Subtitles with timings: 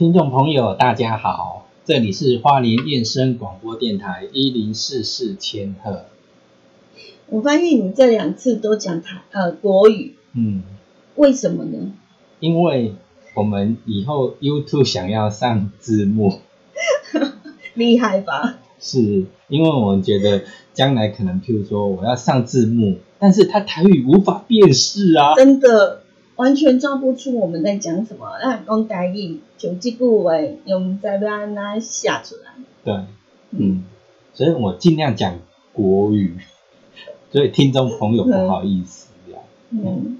[0.00, 6.06] 听众朋友，大家好，这里是花莲燕声广播电台一零四四千赫。
[7.26, 10.62] 我发现你这两次都讲台呃国语，嗯，
[11.16, 11.92] 为什么呢？
[12.38, 12.94] 因为
[13.34, 16.40] 我们以后 YouTube 想要上字幕，
[17.74, 18.56] 厉害吧？
[18.80, 26.04] 是因为我们觉得将来可能，譬如说我要上字幕，但是它台语无法辨识啊，真的
[26.40, 28.30] 完全抓不出我们在讲什么。
[28.42, 30.32] 那讲台语就这句话
[30.64, 32.54] 用在安那写出来。
[32.82, 32.94] 对，
[33.50, 33.84] 嗯，
[34.32, 35.38] 所以我尽量讲
[35.74, 36.38] 国语，
[37.30, 39.38] 所以听众朋友不好意思呀。
[39.68, 40.18] 嗯，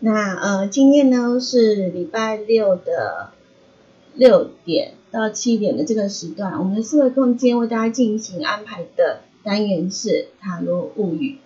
[0.00, 3.30] 那呃，今天呢是礼拜六的
[4.14, 11.38] 六点到七点的这个时段，我们的四维空间为大家进行安排的单元是塔罗物语。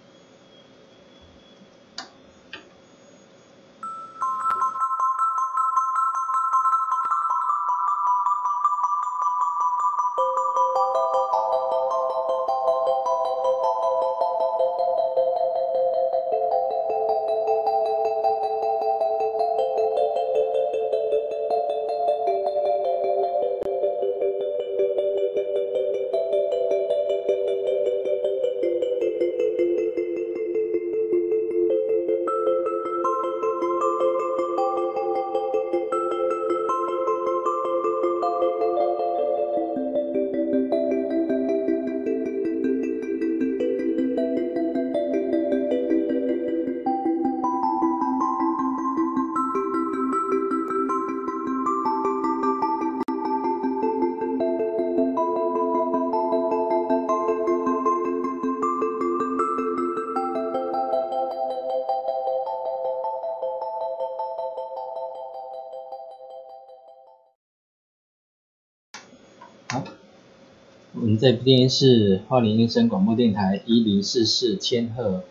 [71.26, 75.24] 这边是花莲医生广播电台一零四四千赫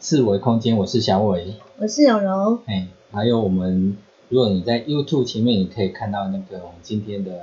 [0.00, 2.58] 四维空间，我是小伟，我是永柔。
[2.66, 3.96] 哎，还有我们，
[4.28, 7.38] 如果你在 YouTube 前面，你可以看到那个我们今天的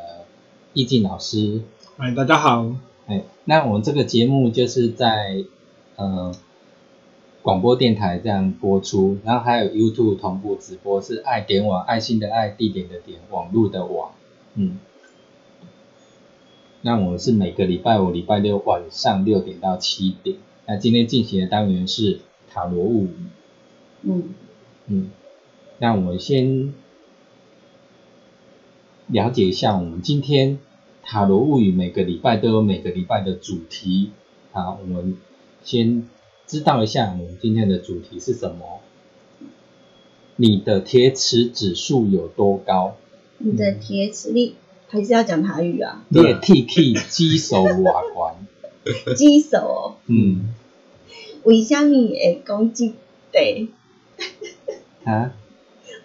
[0.74, 1.62] 易静老师，
[1.96, 2.70] 哎，大家好。
[3.06, 5.46] 哎，那我们这个节目就是在
[5.96, 6.36] 呃
[7.42, 14.12] 广播电台这样播出，然后还有 YouTube 同步直播，是爱点网，爱心的爱，地点的点，网络的网，
[14.56, 14.80] 嗯。
[16.81, 20.38] 那我们是每个礼拜五、礼拜六晚上六点到七点。
[20.66, 23.10] 那今天进行的单元是塔罗物语。
[24.04, 24.34] 嗯
[24.88, 25.10] 嗯，
[25.80, 26.74] 那我们先
[29.08, 30.60] 了解一下，我们今天
[31.04, 34.12] 塔罗物语每个礼拜都有每个礼拜的主题。
[34.52, 35.18] 好，我们
[35.64, 36.08] 先
[36.48, 38.80] 知道一下我们今天的主题是什么。
[40.38, 42.96] 你的铁齿指数有多高？
[43.40, 44.56] 你的铁齿力
[44.90, 46.04] 还是要讲台语啊？
[46.10, 48.36] 你的 T K 基手瓦罐，
[49.16, 50.54] 鸡手哦，嗯。
[51.44, 52.94] 为什么会讲这
[53.32, 53.70] 题？
[55.06, 55.32] 啊，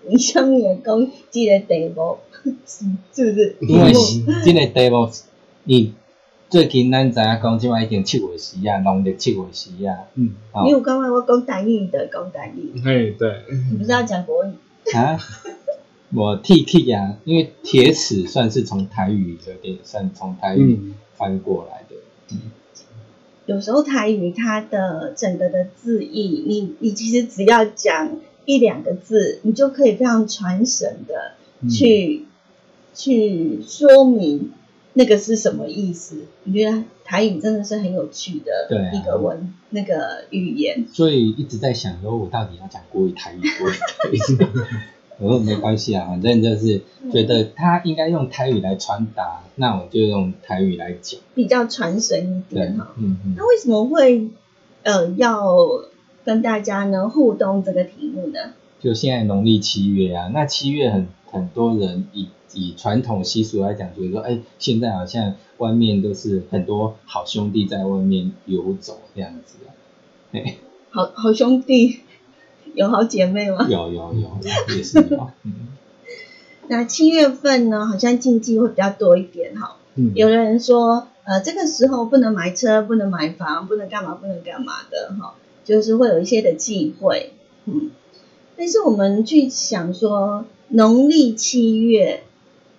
[0.06, 2.18] 为什么会讲这个题目？
[2.66, 3.56] 是是不是？
[3.60, 5.10] 因为是这个题目，
[5.64, 5.94] 你
[6.48, 10.62] 最近咱知影讲，即摆已经七月时啊，农历七月时啊，嗯，哦。
[10.64, 13.42] 你有刚刚我讲台语的讲台语，嘿，对，
[13.72, 14.50] 你不是要讲国语？
[14.94, 15.18] 啊，
[16.14, 21.96] 我 T K 啊，因为铁齿算是从台语有点算从台语嗯翻过来的，
[23.46, 32.26] 有时候台语它的整个的字义，你你其实只要讲一两个字，你就可以非常传神的嗯去、
[32.94, 34.52] 去说明
[34.92, 36.26] 那个是什么意思。
[36.44, 40.86] 我觉得台语真的是很有趣的一个文、那个语言。
[40.92, 43.74] 所以一直在想说，我到底要讲国语、台语、国语。
[45.18, 46.82] 我说没关系啊，反正就是
[47.12, 51.20] 觉得他应该用台语来传达，那我就用台语来讲。
[51.34, 54.28] 比较传神一对点哈。，嗯嗯那为什么会
[54.82, 55.56] 呃要
[56.24, 58.54] 跟大家呢互动这个题目呢？
[58.80, 69.70] 就现在农历七月啊，那七月很很多人以以传统习俗来讲，觉得说，哎，现在好像外面都是很多好兄弟在外面游走这样子啊。
[70.32, 70.56] 哎，
[70.90, 72.00] 好好兄弟，
[72.74, 73.66] 有好姐妹吗？
[73.68, 75.52] 有有有，也是有， 嗯，
[76.68, 79.76] 那七月份呢，好像禁忌会比较多一点哈。
[79.94, 85.34] 嗯，有的人说，呃，这个时候不能买车，不能买房，不能干嘛，不能干嘛的哈，
[85.64, 87.32] 就是会有一些的忌讳，
[87.66, 87.90] 嗯。
[88.56, 92.22] 但是我们去想说，农历七月，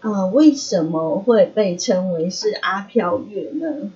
[0.01, 3.91] 呃，为什么会被称为是阿飘月呢？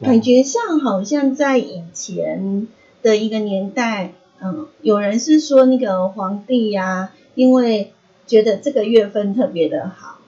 [0.00, 2.68] 感觉上好像在以前
[3.08, 7.94] 的一个年代，嗯，有人是说那个皇帝呀、因为
[8.26, 10.18] 觉得这个月份特别的好，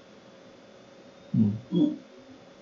[1.33, 1.53] 嗯。
[1.69, 1.97] 嗯，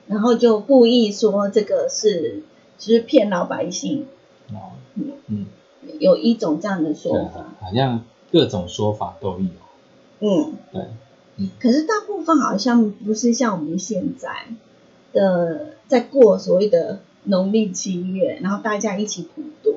[0.09, 2.43] 然后就故意说这个是
[2.79, 4.07] 就是骗老百姓，
[4.51, 5.47] 哦嗯嗯，
[6.01, 9.47] 有一种这样的说对法，，好像各种说法都有，
[10.19, 14.31] 嗯，对，可是大部分好像不是像我们现在
[15.13, 19.77] 的在过所谓的农历七月，然后大家一起普渡，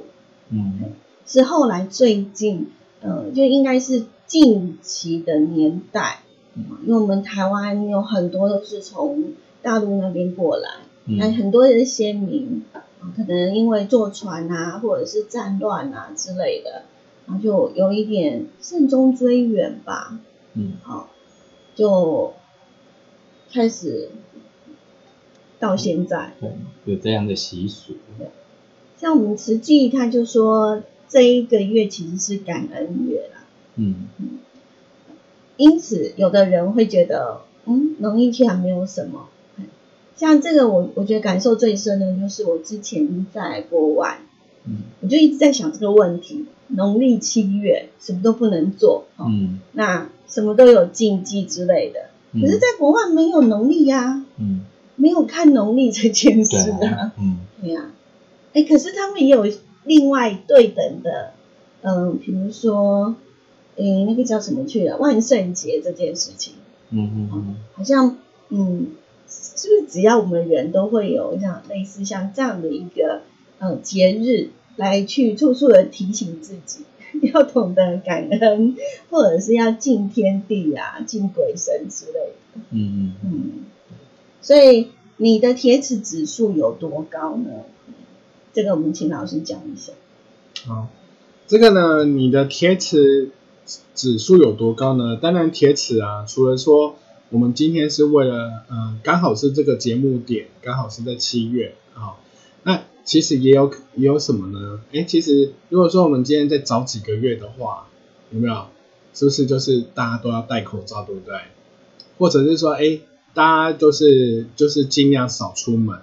[0.51, 0.93] 嗯
[1.25, 2.69] 是后来最近，
[3.01, 6.19] 呃，就应该是近期的年代，
[6.55, 6.65] 嗯。
[6.85, 10.69] 因为我们台湾有很多都是从大陆那边过来，
[11.05, 12.83] 那、嗯很多的先民，啊
[13.15, 16.83] 可能因为坐船啊，或者是战乱啊之类的，
[17.27, 20.19] 然后就有一点慎终追远吧，
[20.55, 20.73] 嗯。
[20.83, 21.09] 好、
[21.75, 22.33] 就
[23.53, 24.09] 开始
[25.59, 26.51] 到现在，对，
[26.85, 27.93] 有这样的习俗，
[29.01, 33.41] 像我们慈济他就说这一个月其实是感恩月啦，
[33.77, 33.95] 嗯。
[34.19, 34.37] 嗯。
[35.57, 39.27] 因此有的人会觉得，嗯，农历七还没有什么。
[40.15, 44.19] 像这个我我觉得感受最深的就是我之前在国外，
[44.65, 44.83] 嗯。
[45.01, 49.59] 我就一直在想这个问题：农历七月什么都不能做，哦、嗯。
[49.71, 52.01] 那什么都有禁忌之类的。
[52.33, 54.61] 嗯，可是，在国外没有农历呀、嗯。
[54.97, 57.39] 没有看农历这件事对啊啊，，嗯
[58.53, 59.47] 哎，可是他们也有
[59.85, 61.33] 另外对等的，
[61.81, 63.15] 嗯，比如说，
[63.75, 64.97] 诶，那个叫什么去了？
[64.97, 66.55] 万圣节这件事情，
[66.89, 68.17] 嗯嗯嗯好像，
[68.49, 68.87] 嗯，
[69.27, 73.21] 是不是只要我们人都会有这样类似像这样的一个
[73.59, 76.83] 嗯节日，来去处处的提醒自己
[77.33, 78.75] 要懂得感恩，
[79.09, 82.61] 或者是要敬天地啊、敬鬼神之类的。
[82.71, 83.51] 嗯嗯嗯，
[84.41, 87.49] 所以你的铁齿指数有多高呢？
[88.53, 89.93] 这个我们请老师讲一下。
[90.65, 90.89] 好，
[91.47, 93.31] 这个呢，你的铁齿
[93.95, 95.15] 指数有多高呢？
[95.15, 96.95] 当然，铁齿啊，除了说
[97.29, 102.17] 我们今天是为了，呃，刚好是这个节目点，刚好是在七月啊、
[102.63, 104.81] 那其实也有也有什么呢？
[104.93, 107.87] 哎，其实如果说我们今天再早几个月的话，
[108.31, 108.67] 有没有？
[109.13, 111.35] 是不是就是大家都要戴口罩，对不对？
[112.17, 112.99] 或者是说，哎，
[113.33, 115.99] 大家就是就是尽量少出门、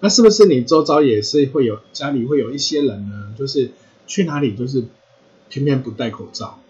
[0.00, 3.34] 那是不是你周遭也是会有家里会有一些人呢？
[3.36, 3.70] 就是
[4.06, 4.84] 去哪里就是
[5.48, 6.60] 偏偏不戴口罩，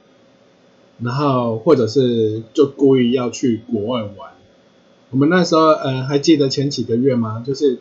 [1.00, 4.32] 然后或者是就故意要去国外玩。
[5.10, 7.42] 我们那时候呃还记得前几个月吗？
[7.46, 7.80] 就是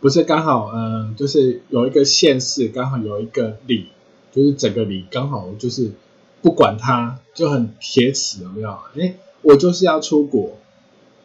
[0.00, 3.88] 不是刚好呃就是有一个县市刚好有一个里，
[4.32, 5.92] 就是整个里刚好就是
[6.42, 8.78] 不管他就很铁齿有没有？
[8.98, 10.58] 哎，我就是要出国，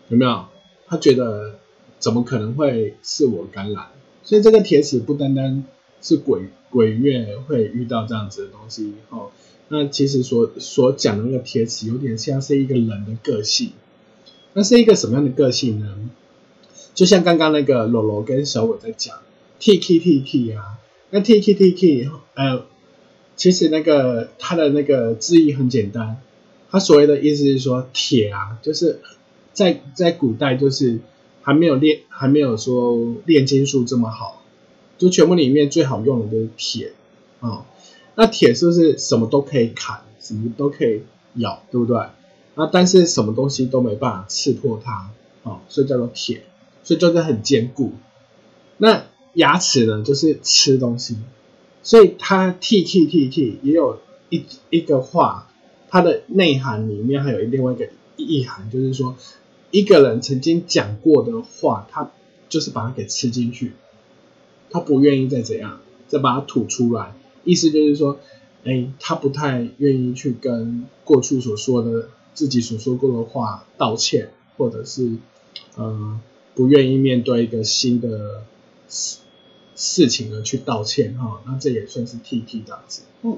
[0.08, 0.46] 有没有？
[0.88, 1.60] 他觉得
[2.02, 3.86] 怎么可能会是我感染？
[4.24, 5.64] 所以这个铁齿不单单
[6.02, 9.32] 是鬼鬼月会遇到这样子的东西哦，
[9.70, 13.72] 那其实所所讲的那个铁齿，有点像是一个人的个性。
[14.54, 16.10] 那是一个什么样的个性呢？
[16.94, 19.20] 就像刚刚那个柔柔跟小伟在讲
[19.60, 20.80] T K T K 啊，
[21.10, 22.66] 那 T K T K 呃，
[23.38, 26.20] 其实那个它的那个字义很简单，
[26.70, 29.00] 它所谓的意思是说铁啊，就是
[29.54, 31.00] 在在古代就是
[31.42, 34.44] 还没有炼还没有说炼金术这么好，
[34.98, 36.94] 就全部里面最好用的就是铁
[37.40, 37.66] 啊、
[38.16, 41.02] 那铁是不是什么都可以砍，什么都可以
[41.36, 41.98] 咬，对不对？
[42.54, 45.10] 那但是什么东西都没办法刺破它
[45.44, 46.44] 啊、所以叫做铁，
[46.84, 47.94] 所以就是很坚固。
[48.78, 51.18] 那牙齿呢，就是吃东西，
[51.82, 55.50] 所以它 t t t t 也有一一个话，
[55.90, 59.16] 它的内涵里面还有另外一个意涵，就是说
[59.72, 62.12] 一个人曾经讲过的话，他
[62.50, 63.72] 就是把它给吃进去，
[64.70, 67.14] 他不愿意再怎样，再把它吐出来，
[67.44, 68.20] 意思就是说，
[68.64, 75.16] 哎，他不太愿意去跟过去所说的自己所说过的话道歉，或者是
[75.76, 76.20] 呃
[76.54, 78.44] 不愿意面对一个新的
[78.90, 79.18] 事
[79.76, 83.04] 事情而去道歉哈、那这也算是 T T 这样子。
[83.24, 83.38] 嗯，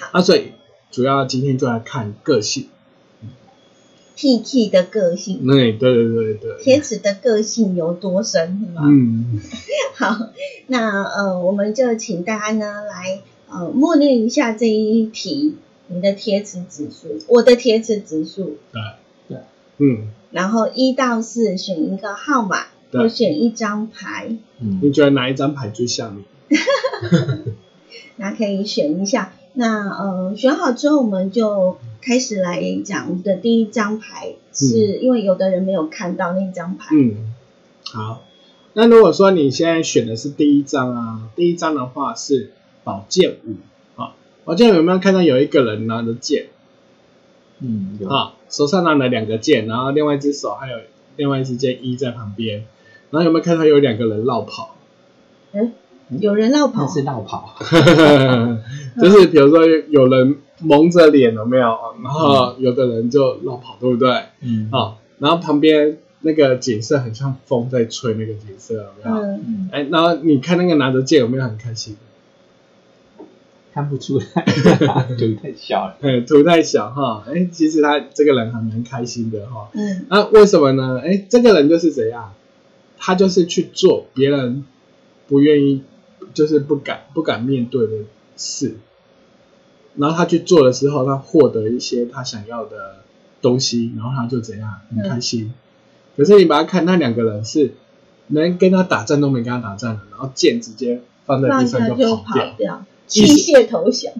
[0.00, 0.52] 好那所以
[0.90, 2.68] 主要今天就来看个性，
[4.16, 6.34] T T 的个性，对对对对。
[6.34, 8.82] 对，铁齿的个性有多深，是吧？
[8.84, 9.40] 嗯，
[9.96, 10.28] 好，
[10.66, 15.56] 那呃，我们就请大家呢来呃默念一下这一题，
[15.88, 18.82] 你的贴纸指数，我的贴纸指数，对
[19.28, 19.38] 对，
[19.78, 23.02] 嗯，然后一到四选一个号码，对。
[23.02, 24.80] 或选一张牌，嗯。
[24.82, 26.56] 你觉得哪一张牌最像你？
[28.16, 29.32] 那可以选一下。
[29.52, 37.34] 那呃选好之后，我们就开始来讲我们的第一张牌，是因为有的人没有看到那张牌，嗯，
[37.84, 38.22] 好。
[38.72, 42.52] 那如果说你现在选的是第一张啊，第一张的话是
[42.84, 43.56] 宝剑五
[44.00, 44.14] 啊，
[44.44, 46.46] 宝剑五有没有看到有一个人拿着剑？
[47.58, 48.08] 嗯有。
[48.08, 50.78] 啊，手上拿了两个剑，然后另外一只手还有
[51.16, 52.64] 另外一只剑一在旁边，
[53.10, 54.76] 然后有没有看到有两个人绕跑？
[56.18, 57.54] 有人绕跑那，是绕跑，
[59.00, 61.78] 就是比如说有人蒙着脸有没有？
[62.02, 64.10] 然后有的人就绕跑，对不对？
[64.42, 69.38] 嗯啊，然后旁边那个景色很像风在吹那个景色，有没有？
[69.70, 71.96] 哎，然后你看那个拿着剑有没有很开心？
[73.72, 74.24] 看不出来，
[75.16, 79.68] 图太小了，嗯，图太小哈，哎，其实他这个人还蛮开心的哈。
[79.74, 81.00] 嗯那、为什么呢？
[81.04, 82.32] 哎，这个人就是怎样？
[82.98, 84.64] 他就是去做别人
[85.28, 85.82] 不愿意，
[86.34, 87.92] 就是不敢不敢面对的
[88.36, 88.76] 事，
[89.96, 92.96] 然后他去做的时候，他获得一些他想要的
[93.40, 95.52] 东西，然后他就怎样很开心。
[96.16, 97.74] 可是你把他看，那两个人是
[98.28, 102.54] 连跟他打战都没跟他打战的，然后剑直接放在地上就跑跑掉。
[102.58, 104.12] 掉，器械投降。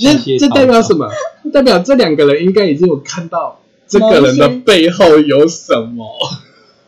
[0.00, 1.08] 那这代表什么？
[1.52, 6.04] 代表这两个人应该已经有看到这个人的背后有什么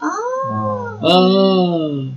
[0.00, 2.08] 哦，哦。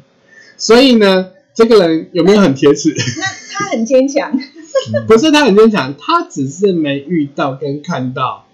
[0.57, 2.95] 所以呢，这个人有没有很铁齿？
[3.19, 4.31] 那他很坚强，
[5.05, 8.45] 不是他很坚强，他只是没遇到跟看到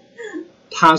[0.72, 0.98] 他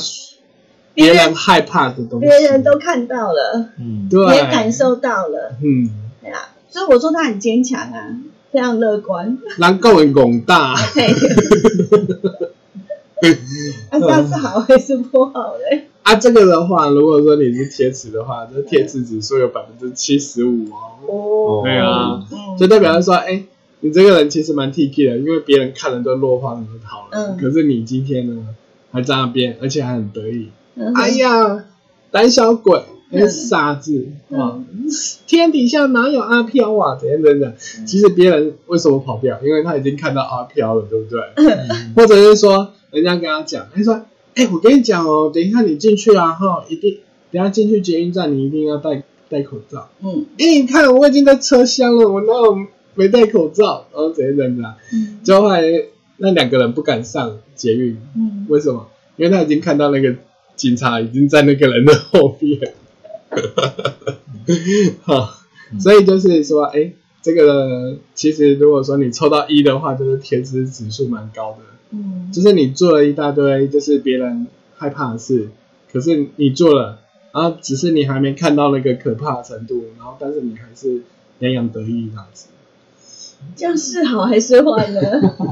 [0.94, 2.26] 别人害怕的东西。
[2.26, 5.90] 别人都看到了，嗯，对，也感受到了，嗯，
[6.22, 8.16] 对啊，所以我说他很坚强啊，
[8.54, 9.38] 非常乐观。
[9.58, 10.78] 人够人拱大。
[10.78, 11.14] 嘿
[13.92, 15.90] 那 这样是好还是不好嘞？
[16.08, 21.04] 啊，这个的话，如果说你是贴齿的话，这贴齿指数有百分之七十五哦。
[21.06, 23.44] 哦，对啊，嗯，就代表说，哎、
[23.82, 27.10] 你这个人其实蛮 T K 的，因为别人看了都落荒而逃了。
[27.12, 28.48] 嗯可是你今天呢，
[28.94, 30.48] 还在那边，而且还很得意。
[30.76, 31.66] 嗯哎，呀，
[32.10, 32.82] 胆小鬼，
[33.30, 34.64] 傻子嗯啊！
[35.28, 36.96] 天底下哪有阿飘啊？
[36.98, 37.52] 怎样怎样？
[37.86, 39.38] 其实别人为什么跑掉？
[39.44, 41.20] 因为他已经看到阿飘了，对不对？
[41.36, 44.06] 嗯或者是说，人家跟他讲，他说
[44.38, 47.00] ：“哎、我跟你讲哦，等一下你进去啊，哈，一定，
[47.32, 49.90] 等一下进去捷运站，你一定要戴戴口罩。
[50.04, 53.88] 嗯哎、你看我已经在车厢了，我哪有没戴口罩？
[53.92, 54.76] 然后怎样怎样？
[54.94, 55.64] 嗯结果后来
[56.18, 58.88] 那两个人不敢上捷运，嗯，为什么？
[59.16, 60.16] 因为他已经看到那个
[60.56, 62.74] 警察已经在那个人的后面。
[65.02, 65.34] 好，
[65.80, 71.58] 所以就是说，哎、这个其实如果说你抽到一的话，就是铁质指数蛮高的。
[71.92, 75.50] 嗯就是你做了一大堆，就是别人害怕的事，
[75.92, 77.00] 可是你做了，
[77.34, 81.02] 然后只是你还没看到那个可怕的程度，然后但是你还是
[81.40, 82.48] 洋洋得意这样子。
[83.56, 85.00] 这样是好还是坏呢？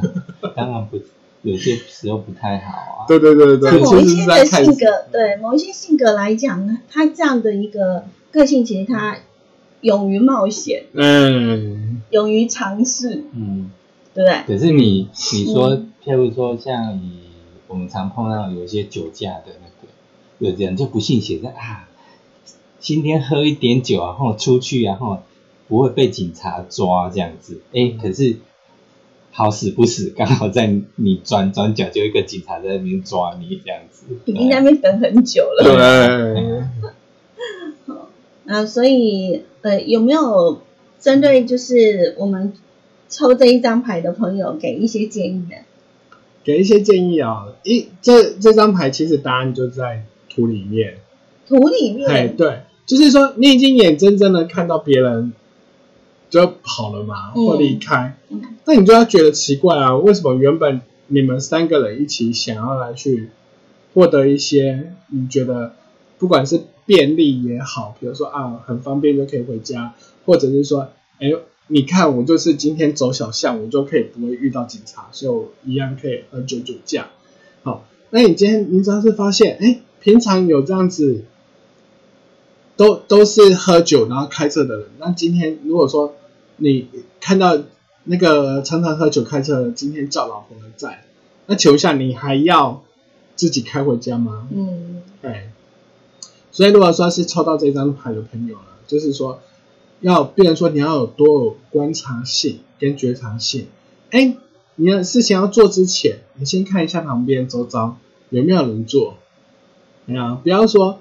[0.56, 1.00] 当然不，
[1.44, 3.06] 有些时候不太好啊。
[3.08, 9.18] 对对对对，在某一些的性格，对某一些性格来讲呢，他这样的一个个性，其实他
[9.82, 13.70] 勇于冒险，嗯，勇于尝试，嗯，
[14.16, 14.58] 对不对？
[14.58, 17.22] 可是你你说譬如说像以
[17.68, 19.88] 我们常碰到有一些酒驾的那个，
[20.38, 21.90] 有人就不信邪说啊，
[22.80, 25.24] 今天喝一点酒啊，然后出去然后
[25.68, 28.38] 不会被警察抓这样子，哎，可是
[29.32, 35.64] 好死不死，刚好在你转转角就一个警察在那边抓你这样子，已经在那边等很久了。
[35.64, 35.74] 对，
[38.54, 40.62] 啊，所以呃，有没有
[41.00, 42.54] 针对就是我们
[43.10, 45.56] 抽这一张牌的朋友给一些建议呢？
[46.46, 47.48] 给一些建议啊。
[47.64, 51.00] 一这这张牌其实答案就在图里面。
[51.48, 55.34] 图里面哎，面，对，就是说你已经眼睁睁的看到别人
[56.30, 63.30] 就跑了嘛，嗯或离开，嗯那你就要觉得奇怪啊，为什么原本你们三个人一起想要来去
[63.94, 65.74] 获得一些你觉得
[66.18, 69.94] 不管是便利也好，比如说啊很方便就可以回家，
[70.26, 71.32] 或者是说，哎，
[71.68, 77.10] 你看我就是今天走小巷，我就可以不会遇到警察，所以我一样可以喝酒酒驾。
[77.64, 81.24] 好，那你今天你只要是发现，哎，平常有这样子。
[82.78, 86.14] 都都是喝酒然后开车的人，那今天如果说
[86.58, 86.90] 你
[87.22, 87.58] 看到
[88.04, 91.06] 那个常常喝酒开车的，今天叫老婆来载，
[91.46, 92.84] 那求一下，你还要
[93.38, 94.50] 自己开回家吗？
[94.54, 95.52] 嗯对，
[96.52, 99.40] 所以如果说是抽到这张牌的朋友呢，就是说
[100.08, 103.68] 要，变成说你要有多有观察性跟觉察性。
[104.12, 104.36] 哎，
[104.76, 107.98] 你的事情要做之前，你先看一下旁边周遭
[108.30, 109.16] 有没有人做，
[110.06, 111.00] 没有，不要说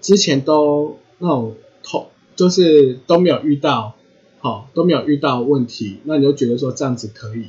[0.00, 3.94] 之前都那种头就是都没有遇到，
[4.40, 7.48] 好、都没有遇到问题，那你就觉得说这样子可以。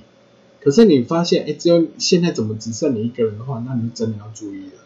[0.62, 4.84] 可是你发现，哎，只有现在怎么只剩你一个人的话，那你就真的要注意了，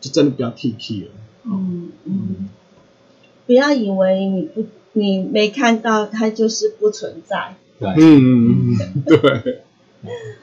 [0.00, 1.10] 就真的不要 T T 了。
[1.44, 2.48] 嗯嗯，
[3.46, 4.66] 不要以为你不
[4.98, 9.62] 你没看到它就是不存在，对，嗯，对，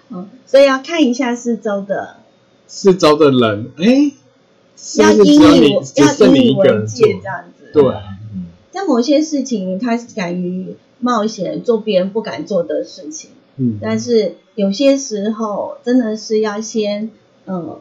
[0.09, 2.17] 嗯，所以要看一下四周的，
[2.65, 4.11] 四周的人，哎，
[4.77, 7.03] 是要不是只有你引以要只剩你引以为戒？
[7.21, 7.69] 这样子。
[7.73, 7.83] 对，
[8.33, 17.11] 嗯，在某些事情，他敢于冒险做别人不敢做的事情，嗯，但是有些时候真的是要先
[17.45, 17.79] 嗯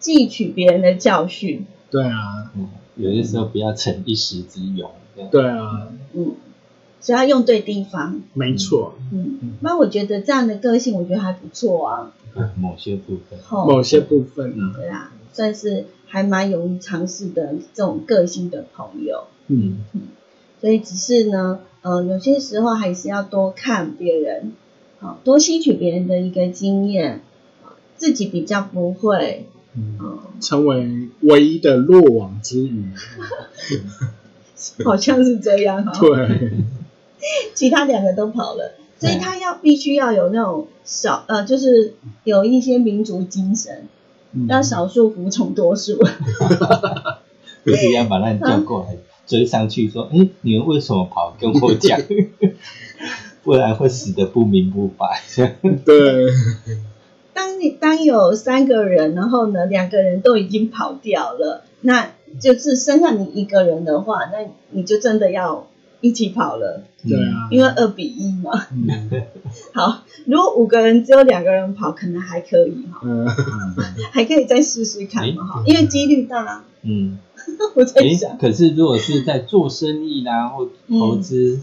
[0.00, 4.90] 汲取别人的教训，对啊，嗯有些时候不要逞一时之勇，
[5.30, 6.34] 对啊，嗯，
[7.00, 12.12] 只要用对地方，没错，嗯，那我觉得这样的个性，我觉得还不错啊，
[12.56, 19.24] 某些部分，某些部分啊，对啊，算是还蛮勇于尝试的这种个性的朋友。
[19.48, 19.78] 嗯，
[20.60, 24.52] 所以只是呢，呃，有些时候还是要多看别人，
[25.00, 27.22] 好、多吸取别人的一个经验，
[27.64, 32.90] 啊自己比较不会，嗯嗯、成为唯一的落网之鱼，
[34.84, 36.52] 好像是这样哈、对，
[37.54, 41.94] 其他两个都跑了，所以他要必须要有那种少呃，就是
[42.24, 43.86] 有一些民族精神，
[44.32, 44.46] 嗯。
[44.48, 45.98] 要少数服从多数。
[47.66, 51.36] 就是要把他叫过来追上去，说，哎，你们为什么跑？
[51.38, 52.00] 跟我讲，
[53.42, 55.22] 不然会死的不明不白。
[55.84, 56.26] 对，
[57.34, 64.38] 当你当有三个人，然后呢，两个人都已经跑掉了，那就是剩下你一个人的话，那
[64.70, 65.66] 你就真的要
[66.00, 68.66] 一起跑了，对啊，因为二比一嘛。
[68.72, 69.10] 嗯。
[69.74, 73.26] 好，如果五个人只有两个人跑，可能还可以哈，嗯，
[74.12, 76.64] 还可以再试试看嘛哈，诶因为几率大。
[76.82, 77.18] 嗯，
[77.74, 81.58] 我在哎想，，可是如果是在做生意啦或投资、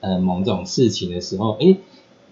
[0.00, 1.76] 呃某种事情的时候，哎，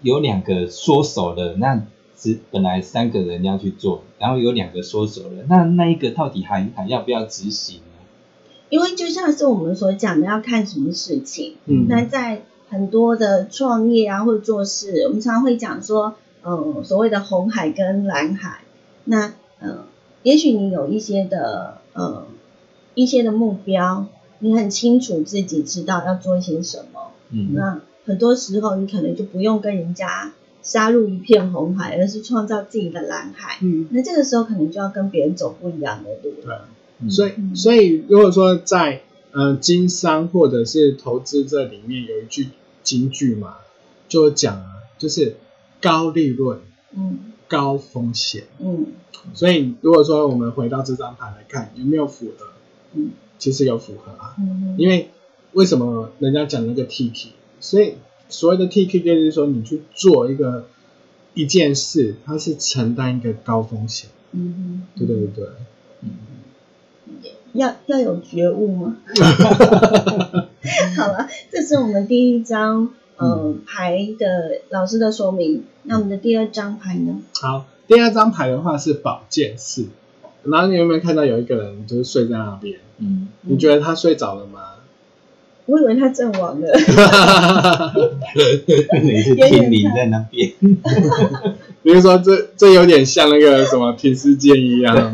[0.01, 1.83] 有两个缩手的，那
[2.19, 7.83] 只本来三个人要去做，然后有两个缩手了，那那一个到底还还要不要执行呢？
[8.69, 11.55] 因为就像是我们所讲的，要看什么事情。
[11.65, 18.59] 嗯那在很多的创业啊，或者做事，我们常常会讲说，嗯，所谓的红海跟蓝海。
[19.05, 19.85] 那呃，
[20.21, 22.27] 也许你有一些的呃
[22.93, 24.05] 一些的目标，
[24.39, 27.11] 你很清楚自己知道要做些什么。
[27.31, 33.57] 嗯，那很多时候你可能就不用跟人家杀入一片红海，而是创造自己的蓝海。
[33.61, 36.67] 嗯，那这个时候可能就要跟别人走不一样的路了。
[37.01, 42.49] 嗯所以嗯所以如果说在呃经商或者是投资这里面有一句
[42.83, 43.55] 金句嘛，
[44.09, 44.65] 就讲啊，
[44.97, 45.37] 就是
[45.81, 46.59] 高利润
[46.95, 48.43] 嗯高风险。
[48.59, 48.87] 嗯
[49.33, 52.47] 所以如果说我们回到这张牌来看，有没有符合？
[52.93, 55.11] 嗯其实有符合啊，嗯，因为
[55.53, 57.29] 为什么人家讲那个 T K？
[57.61, 57.93] 所以
[58.29, 60.67] 所谓的 T K 就是说你去做一个
[61.33, 65.45] 一件事，它是承担一个高风险，嗯对对对，
[66.01, 66.09] 嗯
[67.53, 68.97] 要要有觉悟吗？
[70.95, 75.63] 好了，这是我们第一张呃牌的老师的说明。
[75.83, 77.19] 那我们的第二张牌呢？
[77.41, 79.87] 好，第二张牌的话是宝剑四，
[80.43, 82.79] 然后你有没有看到有一个人就是睡在那边？
[82.99, 84.75] 嗯，你觉得他睡着了吗？
[85.69, 86.67] 我以为他阵亡了。
[89.01, 90.51] 你是天灵在那边，
[91.83, 95.13] 比如说这这有点像那个什么停尸间一样，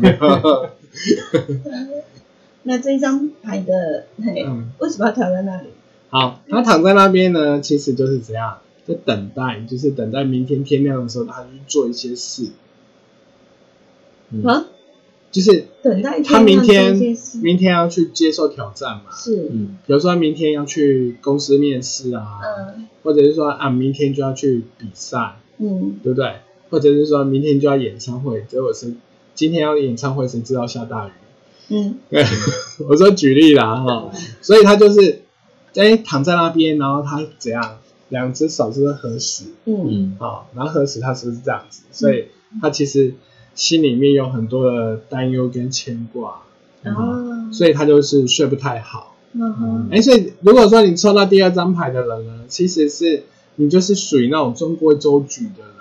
[2.62, 5.68] 那这一张牌的，嘿，嗯为什么要躺在那里？
[6.08, 12.48] 好，他躺在那边呢，其实就是怎样，在等待，就是等待明天天亮的时候，他去做一些事，
[14.30, 14.64] 嗯啊，
[15.36, 16.96] 就是等待他明天
[17.42, 22.88] 明天要去接受挑战嘛，是，嗯比如说明天要去公司面试啊，嗯。
[23.02, 25.98] 或者是说啊明天就要去比赛，嗯。
[26.02, 26.36] 对不对？
[26.70, 28.94] 或者是说明天就要演唱会，结果是
[29.34, 31.10] 今天要演唱会，谁知道下大雨？
[31.68, 31.98] 嗯。
[32.08, 32.24] 对，
[32.88, 35.20] 我说举例啦哈，所以他就是
[35.74, 39.44] 哎躺在那边，然后他怎样，两只手是不是合十？
[39.66, 39.86] 嗯。
[39.86, 40.16] 嗯。
[40.18, 41.82] 啊、然后合十他是不是这样子？
[41.92, 42.28] 所以
[42.62, 43.12] 他其实
[43.56, 46.42] 心里面有很多的担忧跟牵挂，
[46.84, 49.16] 哦，所以他就是睡不太好。
[49.32, 53.24] 嗯哼，哎，所以如果说你抽到第二张牌的人呢，其实是
[53.56, 55.74] 你就是属于那种中规中矩的人，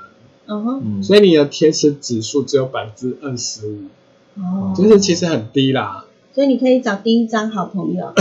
[0.48, 3.84] 嗯哼，嗯，所以你的天使指数只有百分之二十五，
[4.42, 8.14] 哦，就是其实很低啦，所以你可以找第一张好朋友，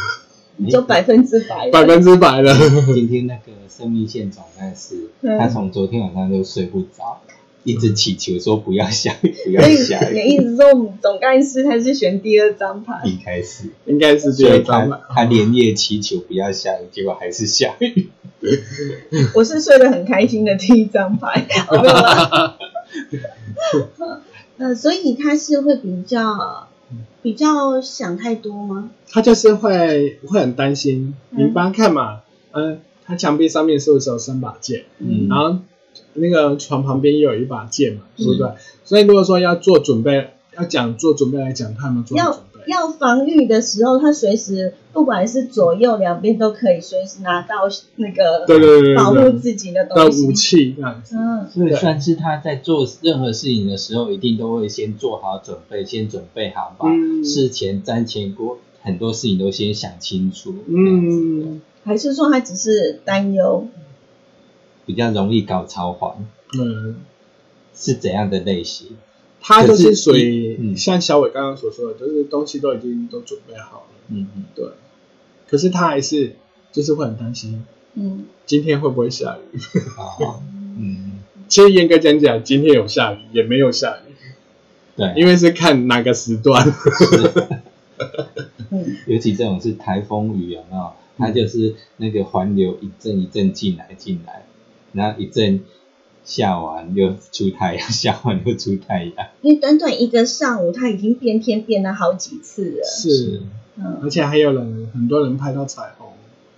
[0.56, 2.54] 你就百分之百，百分之百了。
[2.94, 5.38] 今天那个生命线总干事，嗯。
[5.38, 7.20] 他从昨天晚上就睡不着，
[7.68, 10.18] 一直祈求说不要下雨，不要所以下雨。
[10.26, 15.00] 意思说，我们总干事他是选第二张牌，一开始，应该是第所以他二张吧。
[15.10, 18.08] 他连夜祈求不要下雨，结果还是下雨。
[19.34, 22.56] 我是睡得很开心的第一张牌， 哦没有啦
[24.58, 26.68] 呃，所以他是会比较
[27.20, 28.90] 比较想太多吗？
[29.10, 31.14] 他就是会会很担心。
[31.32, 34.84] 嗯你帮他看嘛，嗯、他墙壁上面是不是有三把剑？
[34.98, 35.58] 嗯然后
[36.14, 38.46] 那个床旁边也有一把剑嘛，对不对？
[38.46, 42.72] 嗯所以如果说要做准备，要讲做准备来讲，他们做准备？
[42.72, 50.26] 要防御的时候，他随时不管是左右两边都可以随时拿到那个对对对对保护，自己的的东西。
[50.26, 51.16] 武器这样子。
[51.18, 63.66] 嗯所以算是他在做任何事情的时候，一定都会先做好准备，先准备好，把嗯事前、瞻前过很多事情都先想清楚，嗯还是说他只是担忧？
[64.88, 66.26] 比较容易搞超环，
[66.58, 66.96] 嗯，
[67.74, 68.96] 是怎样的类型？
[69.38, 70.74] 它就是是属于嗯。
[70.74, 74.64] 像小伟刚刚所说的，就是东西都已经都准备好了，嗯嗯，对。
[75.46, 76.36] 可是他还是
[76.72, 79.58] 就是会很担心嗯，今天会不会下雨。
[79.98, 80.40] 啊，
[80.78, 84.14] 嗯，其实严格讲起来，今天有下雨，也没有下雨，
[84.96, 86.66] 对，因为是看哪个时段。
[88.70, 88.96] 嗯。
[89.06, 90.92] 尤其这种是台风雨，有没有？
[91.18, 94.46] 它就是那个环流一阵一阵进来进来，
[94.92, 95.60] 然后一阵
[96.24, 102.84] 下完又出太阳，下完又出太阳，因为短短一个上午，它已经变天变了好几次了。
[102.84, 103.42] 是，
[103.76, 106.08] 嗯而且还有人，很多人拍到彩虹。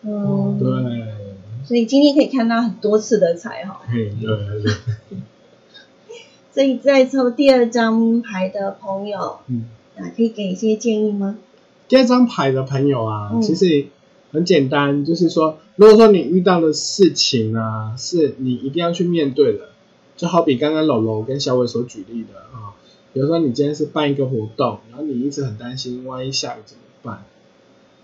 [0.03, 3.77] 嗯，对，所以今天可以看到很多次的彩虹。
[3.87, 5.19] 嘿，对对对，
[6.53, 9.65] 所以在抽第二张牌的朋友，嗯。
[9.99, 11.37] 啊，可以给一些建议吗？
[11.87, 13.87] 第二张牌的朋友啊，嗯其实
[14.31, 19.71] 很简单，就是说，如果说你遇到的事情啊，是你一定要去面对的，
[20.17, 22.75] 就好比刚刚柔柔跟小伟所举例的啊，
[23.13, 27.25] 比如说你今天是办一个活动，然后你一直很担心，万一下雨怎么办？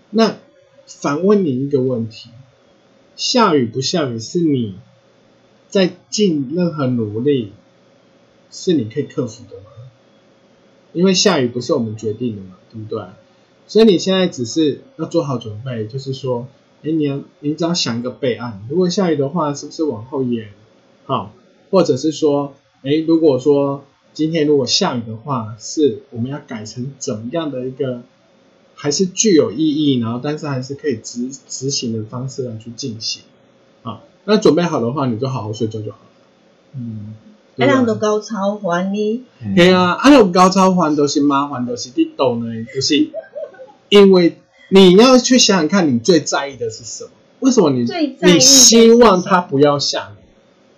[0.09, 0.37] 那
[0.85, 2.29] 反问你一个问题：
[3.15, 4.75] 下雨不下雨，是你
[5.69, 7.53] 在尽任何努力，
[8.51, 9.63] 是你可以克服的吗？
[10.93, 13.05] 因为下雨不是我们决定的嘛，对不对？
[13.67, 16.47] 所以你现在只是要做好准备，就是说，
[16.83, 20.49] 哎，你要你只要想一个备案，如果下雨的话，是不是往后延？
[21.05, 21.33] 好，
[21.69, 22.53] 或者是说，
[22.83, 28.03] 哎，如果说今天如果下雨的话，是我们要改成怎么样的一个，
[28.73, 33.23] 还是具有意义，然后但是还是可以执执行的方式来去进行。
[33.83, 36.03] 啊，那准备好的话，你就好好睡觉就好了。
[36.75, 37.15] 嗯，
[37.57, 39.23] 爱对吧让都高超还你，
[39.55, 43.09] 对啊，啊，有高超环都是麻烦，都是你懂呢，就是
[43.89, 47.11] 因为你要去想想看，你最在意的是什么？
[47.39, 50.23] 为什么你最在意你希望他不要下雨？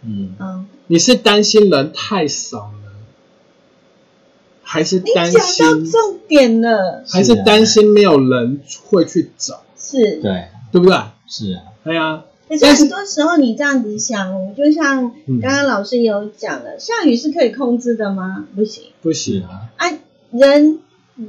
[0.04, 2.92] 嗯，嗯，你是担心人太少呢，
[4.62, 10.98] 还是你担讲到心重点了，还是担心没有人会去找，是，对，对不对？
[11.28, 11.54] 是。
[11.54, 15.40] 啊，对啊，很多时候你这样子想，就像嗯。
[15.40, 18.46] 刚刚老师也有讲了，下雨是可以控制的吗？
[18.56, 20.00] 不行，不行，啊，啊，
[20.32, 20.80] 人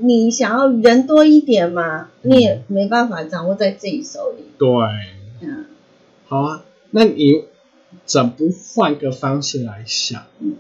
[0.03, 4.45] 你想要人多一点嘛，你也没办法掌握在自己手里。
[4.57, 4.69] 对，
[5.41, 5.67] 嗯
[6.27, 6.63] 好啊。
[6.93, 7.45] 那你
[8.05, 10.23] 怎不换个方式来想？
[10.41, 10.55] 嗯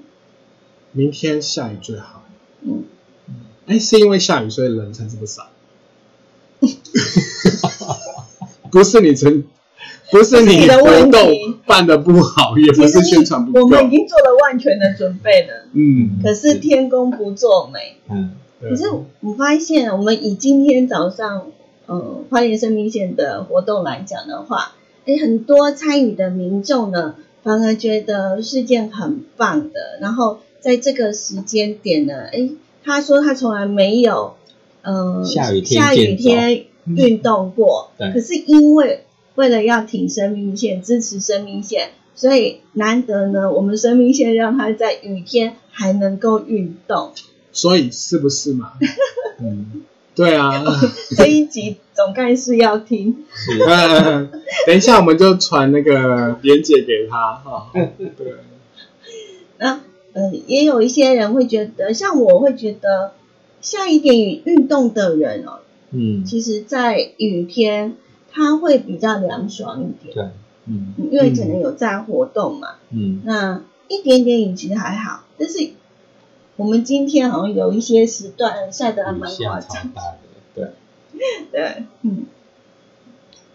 [0.93, 2.25] 明天下雨最好。
[2.63, 2.83] 嗯，
[3.67, 5.47] 哎，是因为下雨所以人才这么少？
[8.73, 9.45] 不是你成，
[10.11, 11.23] 不是你的活动
[11.67, 13.61] 办的不好，也不是宣传不够。
[13.61, 17.97] 我们已经做了万全的准备了，嗯，可是天公不作美。
[18.09, 18.85] 嗯对可是
[19.21, 21.47] 我发现，我们以今天早上，
[21.87, 24.73] 呃，花莲生命线的活动来讲的话，
[25.07, 29.99] 哎，很多参与的民众呢，反而觉得是件很棒的。
[30.01, 32.51] 然后在这个时间点呢，哎，
[32.85, 34.35] 他说他从来没有，
[34.83, 37.53] 呃，下雨天下雨天运动。
[37.57, 38.13] 过，对。
[38.13, 39.05] 可是因为
[39.37, 47.13] 为了要挺生命线，支持生命线，所以难得呢，我们生命线让他在雨天还能够运动。
[47.53, 48.73] 所以是不是嘛？
[49.41, 49.83] 嗯，
[50.15, 50.53] 对啊，
[51.17, 54.31] 这一集总干事要听，是嗯，
[54.67, 57.71] 等一下我们就传那个链接给他哈。
[57.73, 58.35] 对，
[59.59, 59.81] 那
[60.13, 63.13] 呃，也有一些人会觉得，像我会觉得，
[63.61, 65.61] 下一点雨运动的人哦，
[65.93, 66.25] 嗯。
[66.25, 67.97] 其实在雨天
[68.33, 70.25] 他会比较凉爽一点，对，
[70.67, 70.95] 嗯。
[71.11, 72.69] 因为可能有在活动嘛。
[72.91, 73.21] 嗯。
[73.25, 75.71] 那一点点雨其实还好，但是
[76.61, 80.01] 我们今天好像有一些时段晒得还蛮夸张，的，
[80.55, 80.71] 对，
[81.51, 82.27] 对，嗯。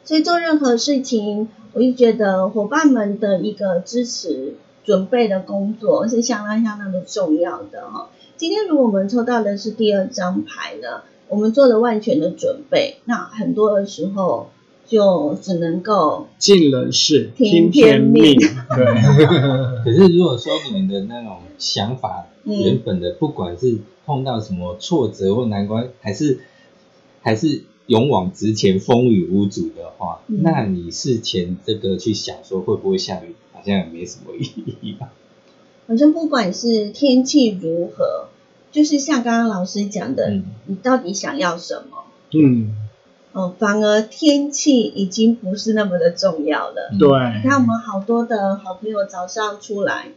[0.04, 14.50] 所以做任何事情，我就觉得伙伴们的一个支持、准备的工作是相当相当的重要的哈、今天如果我们抽到的是第二张牌呢，我们做了万全的准备，那很多的时候
[14.86, 18.38] 就只能够尽人事，听听天命。
[18.40, 18.86] 对，
[19.84, 22.62] 可是如果说你们的那种想法，嗯。
[22.62, 26.40] 原本的不管是碰到什么挫折或难关，还是
[27.22, 30.42] 还是勇往直前、风雨无阻的话，嗯。
[30.44, 35.12] 那你事前这个去想说会不会下雨，好像也没什么意义吧？
[35.88, 38.28] 反正不管是天气如何，
[38.72, 40.44] 就是像刚刚老师讲的，嗯。
[40.68, 42.04] 你到底想要什么？
[42.34, 42.74] 嗯，
[43.36, 46.90] 哦，反而天气已经不是那么的重要了。
[46.94, 46.98] 嗯。
[46.98, 47.10] 对，
[47.44, 50.08] 你看我们好多的好朋友早上出来，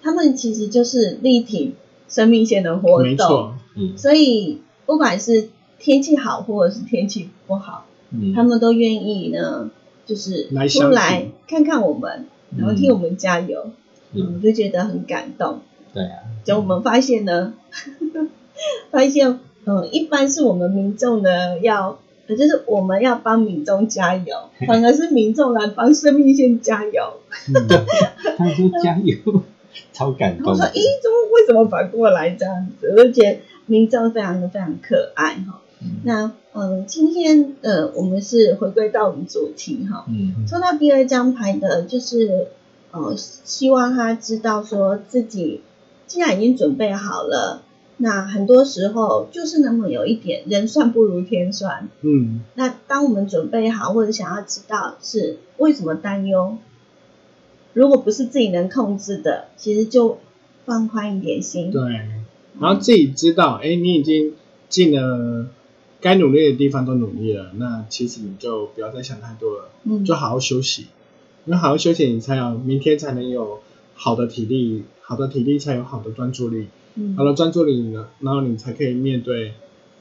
[0.00, 1.74] 他们其实就是力挺
[2.08, 3.02] 生命线的活动。
[3.02, 3.98] 没错，，嗯。
[3.98, 5.48] 所以不管是
[5.80, 9.68] 天气好或者是天气不好，嗯，他们都愿意呢，
[10.06, 13.72] 就是出来看看我们，然后替我们加油，
[14.12, 14.34] 嗯。
[14.36, 15.58] 我就觉得很感动。
[15.92, 17.54] 对啊，就我们发现呢，
[18.92, 21.98] 发现，嗯，一般是我们民众呢要，
[22.30, 27.20] 呃就是我们要帮民众加油，反而是民众来帮生命线加油。
[28.36, 29.16] 他们说加油，
[29.92, 30.52] 超感动。
[30.52, 32.94] 我说，咦，，怎么为什么反过来这样子？
[32.96, 35.60] 我就觉得民众非常的非常可爱哈。
[35.82, 42.48] 嗯那，嗯，今天呃，我们是回归到我们主题哈，嗯抽到第二张牌的，就是
[42.92, 45.62] 呃，希望他知道说自己
[46.06, 47.62] 既然已经准备好了，
[48.02, 51.90] 那很多时候就是那么有一点人算不如天算。
[52.00, 56.56] 嗯，那当我们准备好或者想要知道是为什么担忧，
[57.74, 60.18] 如果不是自己能控制的，其实就
[60.64, 61.70] 放宽一点心。
[61.70, 61.82] 对，
[62.58, 64.32] 然后自己知道，哎，你已经
[64.70, 65.46] 尽了
[66.00, 70.86] 该努力的地方都努力了，那其实你就不要再想太多了，嗯，就好好休息，
[71.44, 73.60] 因为好好休息，你才有明天才能有
[73.94, 76.68] 好的体力，好的体力才有好的专注力，
[77.00, 79.54] 嗯好了专注力呢，然后你才可以面对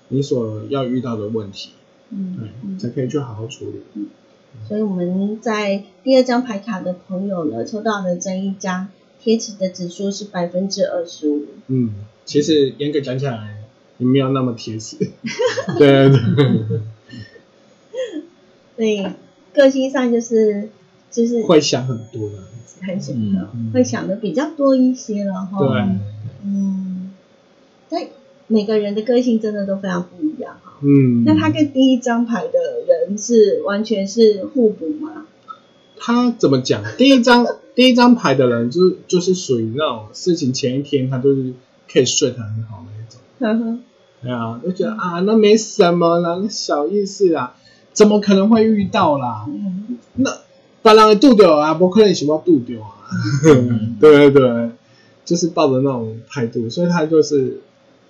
[0.09, 1.71] 你所要遇到的问题，
[2.11, 4.07] 嗯对，嗯才可以去好好处理。
[4.67, 8.87] 所以我们在第二张牌卡的朋友呢，抽到的这一张
[9.21, 11.45] 贴纸的指数是百分之二十五。
[11.67, 11.93] 嗯，
[12.25, 13.63] 其实严格讲起来，
[13.97, 14.97] 你没有那么贴实。
[15.77, 16.09] 对
[18.75, 19.13] 对
[19.53, 20.69] 个性上就是
[21.11, 22.35] 就是会想很多的。
[22.81, 25.59] 很想嗯的，嗯会想的比较多一些了哈。
[25.59, 25.81] 对，
[26.45, 26.88] 嗯，
[27.89, 28.07] 但
[28.47, 30.73] 每个人的个性真的都非常不一样哈。
[30.81, 32.53] 嗯，那他跟第一张牌的
[32.87, 35.25] 人是完全是互补吗？
[35.97, 36.83] 他怎么讲？
[36.97, 41.53] 第一张 第一张牌的人就是就是属于那种事情前一天他就是
[41.91, 43.19] 可以睡得很好那一种。
[43.39, 43.79] 呵呵，
[44.21, 47.55] 对啊，就觉得啊那没什么啦，那小意思啦，
[47.93, 49.45] 怎么可能会遇到啦？
[49.47, 50.37] 嗯那
[50.81, 52.95] 把人渡掉啊，不可能是我拄到啊。
[53.99, 54.69] 对对对，
[55.25, 57.59] 就是抱着那种态度，所以他就是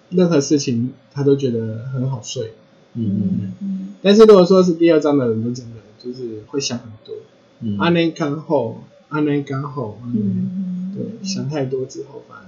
[0.10, 2.54] 任何事情他都觉得很好睡。
[2.94, 7.16] 嗯嗯但是如果说是第二章的人，就真的就是会想很多，
[7.62, 12.46] 嗯安内刚后，安内干后，嗯对，想太多之后，反而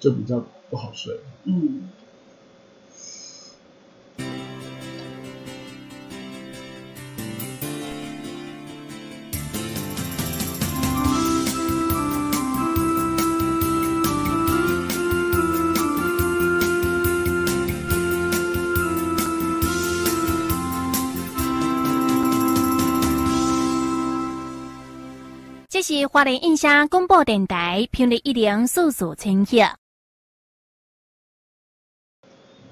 [0.00, 1.20] 就比较不好睡。
[1.44, 1.82] 嗯。
[25.86, 29.58] 是华联印象广播电台频率一零四四千赫。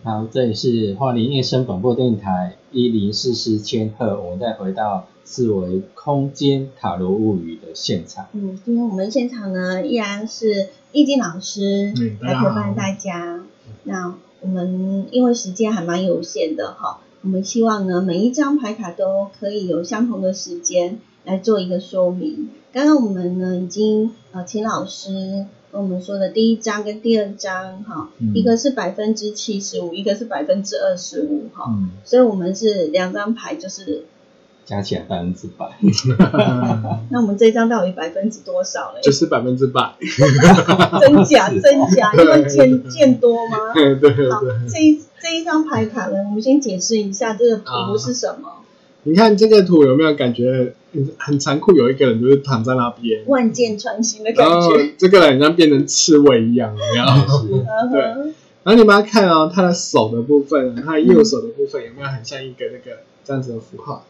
[0.03, 8.29] 好，这里是花莲夜声广播电台一零四四千赫，我们再回到四维空间塔罗物语的现场。
[8.33, 13.45] 嗯，今天我们现场呢依然是易经老师来陪伴大家。
[13.83, 22.49] 那我们因为时间还蛮有限的哈，我们希望呢每一张牌卡都可以有相同的时间来做一个说明。
[22.73, 34.07] 刚刚我们呢已经呃请老师跟我们说的第一张跟第二张哈，嗯一个是百分之七十五，一个是百分之二十五哈，嗯，所以我们是两张牌就是。
[34.65, 35.67] 加起来百分之百。
[37.11, 39.01] 那我们这张到底百分之多少嘞？
[39.03, 39.97] 就是百分之百。
[41.01, 43.59] 真假 真假，因为见见多吗？
[43.75, 48.62] 对对好对，，这一这一张牌卡呢，我们先解释一下这个啊图是什么。
[49.05, 51.73] 你看这个图有没有感觉很很残酷？
[51.77, 54.95] 有一个人就是躺在那边，万箭穿心的感然后觉。
[54.97, 57.07] 这个人像变成刺猬一样，有没有？
[57.49, 58.35] 是嗯哼
[58.65, 64.07] 然后你们要看哦，他的手的部分，他的右手的部分有没有很像一个那个这样子的符号？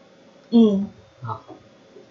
[0.51, 0.85] 嗯，
[1.23, 1.43] 好，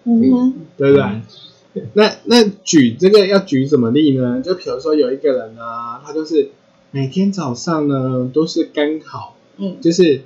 [0.03, 1.85] 嗯哼，对不对？
[1.93, 4.41] 那那举这个要举什么例呢？
[4.41, 6.49] 就比如说有一个人啊，他就是
[6.91, 10.23] 每天早上呢都是刚好，嗯就是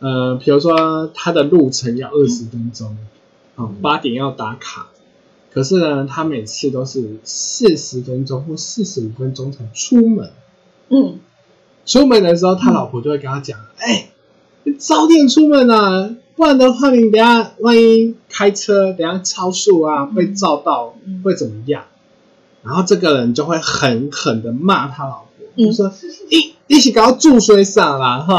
[0.00, 2.96] 呃，比如说他的路程要二十分钟，
[3.56, 4.88] 哦，八点要打卡，
[5.52, 10.30] 可是呢，他每次都是四十分钟或四十五分钟才出门。
[10.88, 11.18] 嗯。
[11.84, 14.10] 出门的时候，他老婆就会跟他讲：“哎、
[14.64, 21.22] 你早点出门啊，不然的话，你等下万一开车，等下超速啊，被照到嗯。
[21.24, 21.84] 会怎么样？”
[22.62, 25.90] 然后这个人就会狠狠的骂他老婆，嗯就说
[26.28, 28.36] ：“一一起搞注水上啦，哈，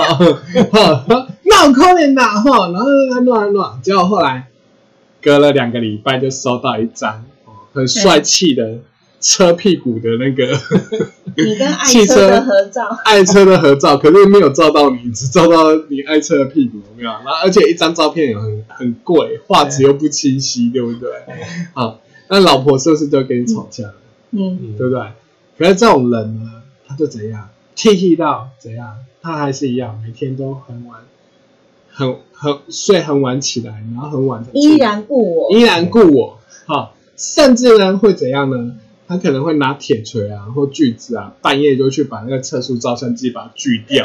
[0.72, 4.48] 哈，那有可能啦，哈。”然后乱乱乱，结果后来
[5.22, 8.80] 隔了两个礼拜，就收到一张哦很帅气的
[9.20, 10.58] 车屁股的那个。
[11.38, 12.82] 你跟爱汽车的合照。
[13.06, 17.10] 爱车的合照，可是没有照到你，只照到你爱车的屁股，有没有？
[17.10, 21.10] 然后而且一张照片也很很贵，画质又不清晰，对不对？
[21.74, 23.94] 好，那老婆是不是就跟你吵架了，
[24.32, 25.02] 嗯对不对？
[25.58, 26.52] 可是这种人呢，
[26.86, 31.00] 他就怎样，气气到怎样，他还是一样，每天都很晚，
[32.00, 35.52] 很很睡很晚起来，然后很晚才依然故我。
[35.58, 38.78] 依然顾我，好，甚至呢会怎样呢？
[39.06, 44.02] 他可能会拿铁锤啊或锯子啊，半夜就去把那个测速照相机把它锯掉。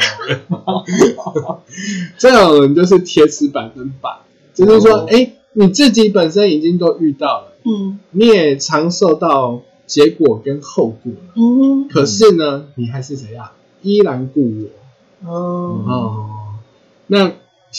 [2.17, 4.09] 这种人就是铁齿百分百，
[4.53, 13.51] 就是说，哦哎、你自己本身已经都遇到了，嗯你也尝受到结果跟后果了，嗯可是呢，你还是怎样，
[13.83, 15.29] 依然顾我。
[15.31, 16.25] 哦哦，
[17.07, 17.31] 那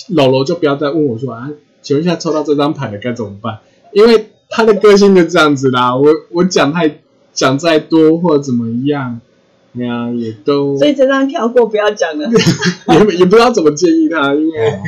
[0.09, 1.51] 老罗就不要再问我说啊，
[1.83, 3.59] 请问一下抽到这张牌的该怎么办？
[3.93, 6.99] 因为他的个性就这样子啦，我我讲太
[7.33, 9.21] 讲再多或怎么样，
[9.79, 12.29] 哎呀也都所以这张跳过，不要讲了。
[12.89, 14.81] 也也不知道怎么建议他，因为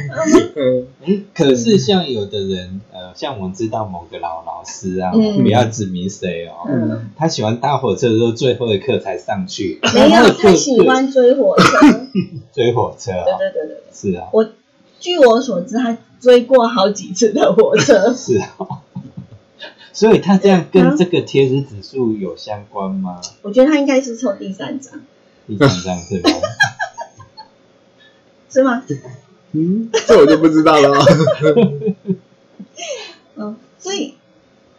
[1.06, 9.80] 嗯可是像有的人，呃，像我们知道某个老老师啊，嗯不要指明谁哦，嗯，他喜欢搭火车的时候，最后一刻才上去。
[9.94, 11.64] 没有，他喜欢追火车。
[12.52, 14.48] 追火车对哦，对对对对，是啊，我
[15.00, 18.12] 据我所知，他追过好几次的火车。
[18.14, 18.56] 是啊。
[19.92, 23.20] 所以他这样跟这个贴纸指数有相关吗？
[23.42, 25.00] 我觉得他应该是抽第三张，
[25.46, 26.30] 第三张是吗？
[28.48, 28.84] 是吗？
[29.52, 31.04] 嗯，这我就不知道了哦。
[33.34, 34.14] 嗯，所以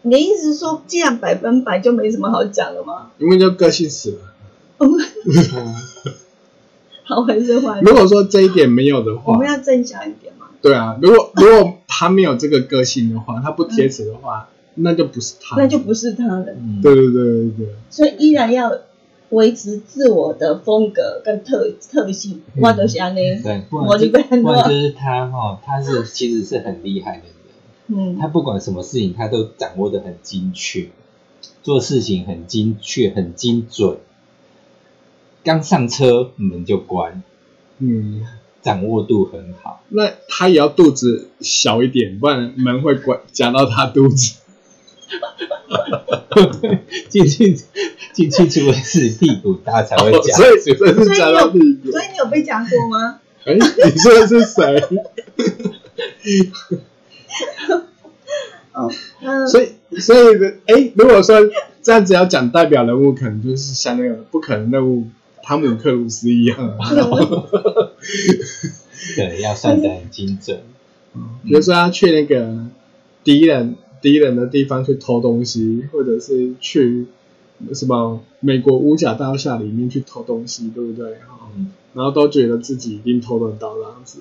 [0.04, 3.12] 你的意思是说，既然百分百就没什么好讲了吗？
[3.18, 4.20] 因为就个性死了。
[7.10, 7.82] 好还是坏？
[7.82, 10.45] 如果说这一点没有的话我们，要正向一点嘛。
[10.62, 17.68] 对啊，如果如果他没有这个个性的话，他不贴纸的话，那就不是他，那就不是他了，嗯，对对对对对。
[17.89, 18.72] 所以依然要
[19.30, 22.41] 维持自我的风格跟特特性。
[22.55, 24.18] 嗯我都是安尼，对，不我然就不
[24.51, 27.34] 然就是他哈，他是其实是很厉害的人。
[27.88, 30.89] 嗯他不管什么事情，他都掌握的很精确，
[31.64, 33.97] 做事情很精确、很精准。
[35.44, 37.24] 刚上车门就关，
[37.80, 38.26] 嗯，
[38.62, 39.84] 掌握度很好。
[39.90, 44.36] 那他也要肚子小一点，不然门会关夹到他肚子。
[47.10, 47.58] 进 去
[48.14, 50.18] 进去，除非是屁股大才会夹。
[50.18, 52.00] 哦所以只是是夹到屁股所。
[52.02, 53.20] 以你有被讲过吗？
[53.46, 53.60] 哎，你
[53.98, 54.84] 说的是谁？
[58.74, 60.20] 哦，嗯所以所以
[60.68, 61.38] 哎，如果说
[61.82, 65.08] 这样子要讲代表人物，可能就是像那个不可能任务
[65.50, 66.78] 汤姆克鲁斯一样。
[69.16, 70.60] 对，要算得很精准。
[71.43, 72.68] 比如说要去那个
[73.24, 77.08] 敌人敌人的地方去偷东西，或者是去
[77.74, 81.18] 什么美国五角大厦里面去偷东西，对不对？
[81.58, 84.20] 嗯然后都觉得自己一定偷得到这样子。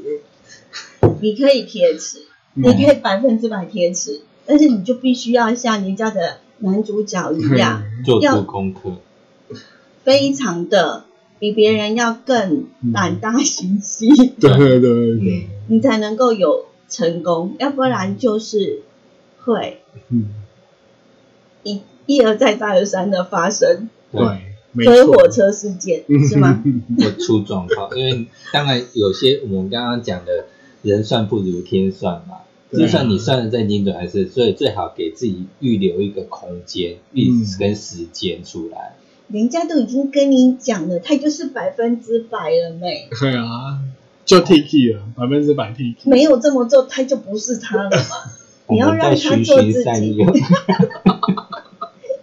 [1.21, 2.21] 你可以贴纸，
[2.55, 8.97] 嗯你可以百分之百贴纸，但是你就必须要像人家的男主角一样，做功课，
[10.05, 11.05] 非常的
[11.39, 14.09] 比别人要更胆大心细，
[14.41, 15.19] 对对对。
[15.19, 18.83] 对，你才能够有成功，要不然就是
[19.41, 20.31] 会嗯，
[21.63, 24.21] 一一而再再而三的发生对，
[24.73, 24.95] 没错。
[24.95, 26.63] 车火车事件，是吗？
[26.99, 27.97] 会出状况。
[27.97, 30.47] 因为当然有些我们刚刚讲的
[30.83, 32.39] 人算不如天算嘛，
[32.73, 37.47] 就算你算的再精准，还是所以最好给自己预留一个空间、预嗯。
[37.59, 38.97] 跟时间出来。
[39.29, 43.09] 人家都已经跟你讲了，他就是百分之百了没？
[43.21, 43.81] 对啊，
[44.25, 46.11] 就 T K 了，百分之百 T K。
[46.11, 48.17] 没有这么做，他就不是他了嘛。
[48.67, 50.27] 我你要让他做自己诱，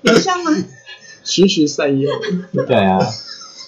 [0.03, 0.51] 有像吗？
[1.23, 2.09] 循循善诱，
[2.67, 2.99] 对啊。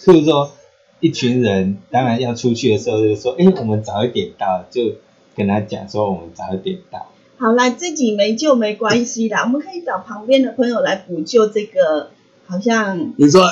[0.06, 0.52] 譬如说，
[1.00, 4.94] 一群人当然要出去的时候，就说：“哎，我们早一点到。”就
[5.36, 7.12] 跟他讲说：“我们早一点到。
[7.40, 12.12] 好啦，自己没救没关系啦，我们可以找旁边的朋友来补救这个，
[12.48, 13.44] 好像你说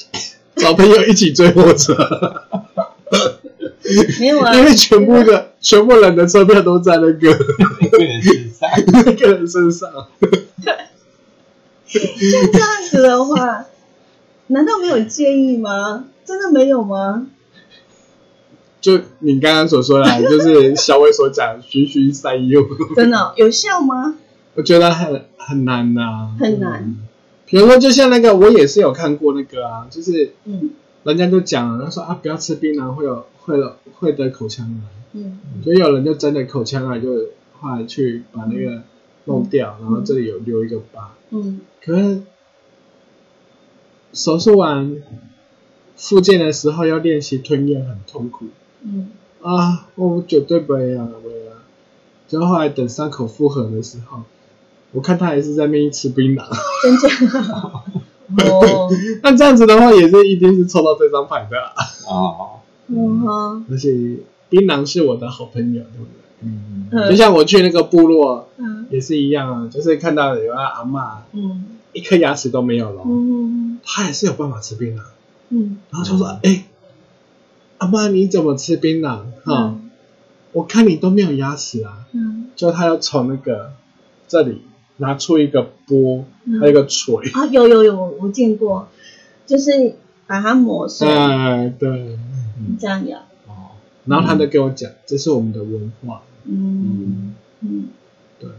[0.56, 1.94] 找朋友一起追火车，
[4.20, 4.54] 没有啊。
[4.54, 4.64] 因。
[4.64, 7.34] 为全部的全部人的车票都在那个”
[7.90, 9.90] 个人身上，那个人身上。
[11.86, 13.66] 像这样子的话，
[14.48, 16.04] 难道没有建议吗？
[16.24, 17.26] 真的没有吗？
[18.80, 22.62] 就你刚刚所说的啊，就是小伟所讲循循善诱，
[22.94, 24.14] 真的哦有效吗？
[24.54, 27.08] 我觉得很很难呐、很难嗯。
[27.46, 30.70] 比如说，就像那个，我也是有看过那个啊，就是嗯
[31.04, 34.80] 人家就讲了，他说啊，不要吃槟榔，会有会有会得口腔癌。
[35.12, 37.08] 嗯所以有人就真的口腔癌，就
[37.60, 38.82] 后来去把那个
[39.26, 41.14] 弄掉，然后这里有留一个疤。
[41.30, 42.22] 嗯可是
[44.12, 44.96] 手术完
[45.96, 48.46] 复健的时候要练习吞咽，很痛苦
[48.82, 49.10] 嗯
[49.42, 49.88] 啊！
[49.96, 51.62] 我绝对不会啊，不会啊！
[52.26, 54.22] 就后来等伤口复合的时候，
[54.94, 56.42] 我看他还是在那边吃槟榔。
[56.82, 57.08] 真假？
[58.50, 58.88] 哦，
[59.22, 61.74] 那这样子的话，也是一定是抽到这张牌的啊、
[62.08, 62.50] 哦，
[62.88, 63.90] 嗯哼，而且
[64.48, 66.10] 槟榔是我的好朋友，对不对？
[66.40, 75.00] 嗯，嗯就像我去那个部落嗯也是一样啊，就是看到有阿阿嬷嗯一颗牙齿都没有了，嗯他也是有办法吃槟榔。
[75.50, 76.64] 嗯然后就说：“哎、
[77.78, 79.18] 阿妈你怎么吃槟榔？
[79.44, 79.90] 哈、嗯
[80.52, 82.06] 我看你都没有牙齿啊。
[82.12, 83.72] 嗯就他要从那个
[84.28, 84.62] 这里
[84.98, 87.30] 拿出一个钵，嗯还有一个锤。
[87.32, 88.88] 啊，有有有，我见过，
[89.46, 92.18] 就是把它磨碎，哎，对。
[92.78, 93.16] 这样有。
[93.46, 93.74] 哦，
[94.06, 96.22] 然后他就跟我讲，这是我们的文化。
[96.44, 97.88] 嗯嗯。
[98.38, 98.50] 对，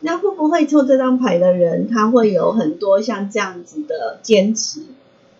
[0.00, 4.82] 那会不会抽这张牌的人，他会有很多像这样子的坚持？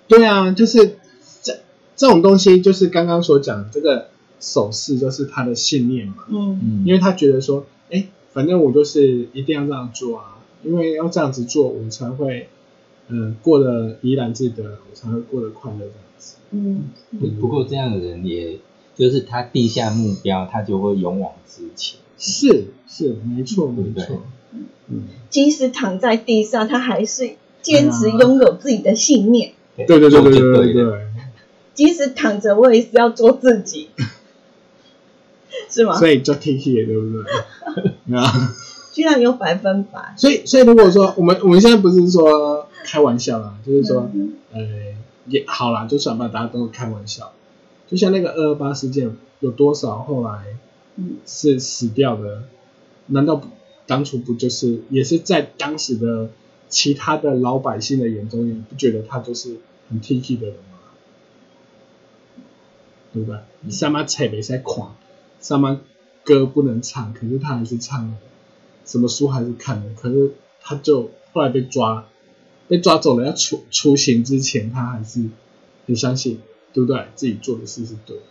[0.09, 0.99] 对啊，就是
[1.43, 1.59] 这
[1.97, 4.09] 这种东西，就是刚刚所讲这个
[4.41, 6.25] 手势，就是他的信念嘛。
[6.29, 7.72] 嗯嗯，因为他觉得说，哎，
[8.33, 12.49] 反正我就是一定要这样做啊，因为要这样子做，我才会，
[13.09, 16.37] 嗯、过得怡然自得，我才会过得快乐这样子。
[16.51, 16.85] 嗯。
[17.19, 18.59] 不不过这样的人也，
[18.95, 21.99] 就是他定下目标，他就会勇往直前。
[22.17, 24.23] 是是，没错没错，
[24.89, 29.53] 嗯，即使躺在地上，他还是坚持拥有自己的信念。
[29.77, 29.87] 对。
[29.87, 31.07] 对对对对对，
[31.75, 33.89] 即使躺着，我也是要做自己，
[35.73, 35.97] 是吗？
[35.99, 38.15] 所以就 T T 对不对？
[38.17, 38.55] 啊，
[38.93, 40.15] 居然有百分百。
[40.17, 44.61] 所以所以如果说我们我们现在不是说开玩笑啦，就是说，嗯呃，
[45.27, 47.33] 也好啦，就算把，大家都是开玩笑。
[47.89, 50.59] 就像那个二二八事件，有多少后来
[50.97, 52.43] 嗯是死掉的？
[53.07, 53.49] 难道不
[53.87, 56.31] 当初不就是也是在当时的
[56.69, 59.57] 其他的老百姓的眼中，也不觉得他就是
[59.91, 60.79] 很 T T 的人吗？
[63.13, 63.39] 对不对？
[63.71, 64.97] 什么菜没在狂，
[65.43, 65.81] 什么
[66.25, 68.15] 歌不能唱，可是他还是唱了，
[68.87, 70.33] 什么书还是看了，可是
[70.63, 72.09] 他就后来被抓，
[72.69, 75.29] 被抓走了，要出出行之前，他还是
[75.87, 76.41] 很相信，
[76.73, 77.09] 对不对？
[77.15, 78.23] 自己做的事是对的。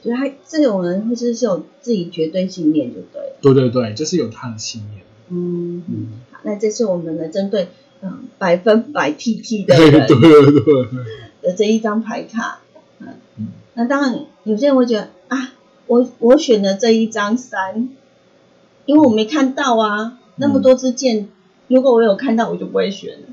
[0.00, 3.36] 所以他这种人就是是有自己绝对信念就对了。
[3.42, 5.02] 对对对，就是有他的信念。
[5.30, 7.68] 嗯，嗯，好，那这是我们的针对
[8.02, 10.86] 嗯百分百 TT 的 对人对对对，
[11.42, 12.60] 的这一张牌卡。
[13.00, 15.10] 嗯嗯，那当然有些人会觉得啊，
[15.88, 17.88] 我我选的这一张三，
[18.86, 21.28] 因为我没看到啊，那么多支箭，
[21.66, 23.26] 如果我有看到，我就不会选了。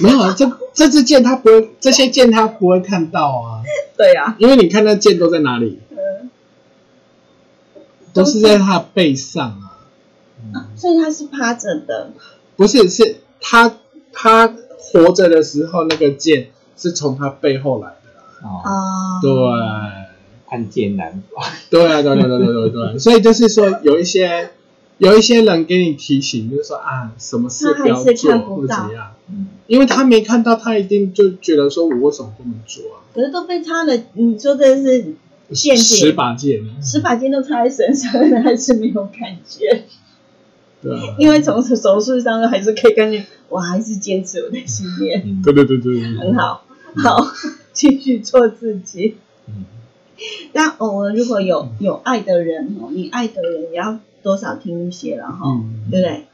[0.00, 3.62] 没有啊，这这支箭他不会，这些箭他不会看到啊，
[3.98, 6.30] 对啊，因为你看那箭都在哪里，嗯，
[8.14, 9.58] 都是在他的背上啊。
[10.54, 12.10] 嗯所以他是趴着的，
[12.56, 13.76] 不是，是他
[14.12, 18.24] 他活着的时候，那个箭是从他背后来的啦。
[18.42, 18.72] 哦，啊，
[19.22, 19.30] 对，
[20.52, 21.42] 暗箭难防。
[21.70, 24.50] 对啊，对对对对对对，所以就是说，有一些
[24.98, 33.00] 有一些人给你提醒，就是说啊，什么事不要做看不到或怎样，嗯，因为他没看到，他一定就觉得说我为什么不能做啊？
[33.14, 35.14] 可是都被他的，你说的是
[35.50, 38.12] 剑十，把剑，十把剑都插在身上，
[38.44, 39.84] 还是没有感觉，
[40.82, 46.64] 对啊，因为从手术上还是可以感觉，我还是坚持我的信念，对对对对，很好，
[46.96, 47.26] 好，
[47.72, 49.16] 继续做自己。
[49.48, 49.64] 嗯
[50.52, 56.24] 但偶尔如果有有爱的人哦，你爱的人也要多少听一些了哈，嗯，对不对？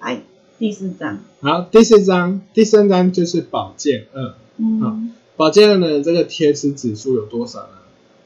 [0.00, 0.20] 来
[0.58, 4.34] 第四章，好，第四章，第三章就是保健二。
[4.58, 7.68] 嗯宝剑二呢，这个贴纸指数有多少呢？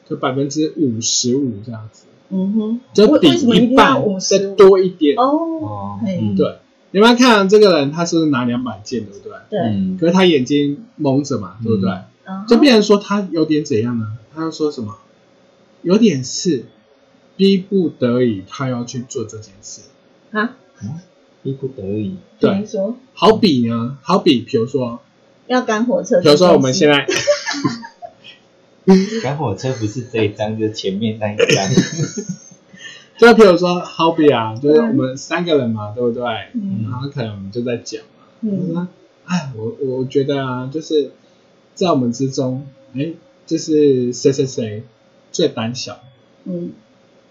[0.09, 5.17] 就百分之五十五这样子，嗯哼，就比一半五十再多一点。
[5.17, 6.01] 哦
[6.37, 6.59] 对，
[6.91, 9.33] 你们看这个人，他是不是拿两百件，对不对？
[9.51, 11.91] 对，嗯可是他眼睛蒙着嘛，对不对？
[12.27, 14.07] 嗯就变成说他有点怎样呢？
[14.39, 14.97] 他要说什么？
[15.83, 16.67] 有点事
[17.37, 19.81] 逼不得已，他要去做这件事。
[20.31, 20.57] 啊，
[21.43, 22.17] 逼不得已。
[22.39, 25.01] 对，说好比呢，好比比如说，
[25.49, 27.05] 要赶火车，比如说我们现在，
[29.25, 31.69] 赶火车不是这一张，就是前面那一张。
[33.19, 36.23] 就比如说好比啊，就是我们三个人嘛，对不对？
[36.55, 38.89] 嗯然后可能我们就在讲嘛，我嗯说，
[39.25, 41.11] 哎，我我觉得啊，就是
[41.75, 43.15] 在我们之中，哎，
[43.49, 44.85] 就是谁谁谁
[45.33, 45.99] 最胆小，
[46.45, 46.71] 嗯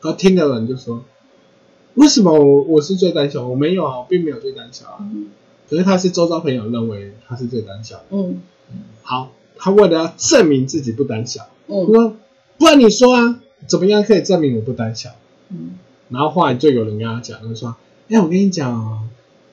[0.01, 1.05] 然后听的人就说，
[1.93, 3.47] 为什么我我是最胆小？
[3.47, 4.97] 我没有啊，我并没有最胆小啊。
[4.99, 5.29] 嗯
[5.69, 8.03] 可是他是周遭朋友认为他是最胆小的。
[8.11, 8.41] 嗯
[9.03, 12.15] 好，他为了要证明自己不胆小，嗯说，
[12.57, 15.11] 不然你说啊，怎么样可以证明我不胆小？
[15.49, 15.71] 嗯
[16.09, 17.75] 然后后来就有人跟他讲，就说，
[18.09, 19.01] 哎，我跟你讲哦，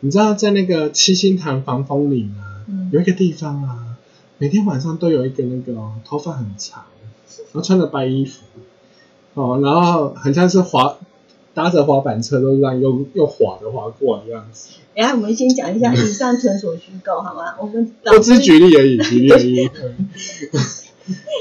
[0.01, 3.94] 你知道在那个七星潭防风岭啊，嗯有一个地方啊，
[4.39, 6.85] 每天晚上都有一个那个、哦、头发很长，
[7.53, 8.43] 然后穿着白衣服，
[9.35, 10.97] 哦，然后很像是滑
[11.55, 14.71] 搭着滑板车都这样用用滑的滑过的样子。
[14.95, 17.55] 然后我们先讲一下，以上纯属虚构，好吗？
[17.61, 19.71] 我们我只是举例而已， 举例而已。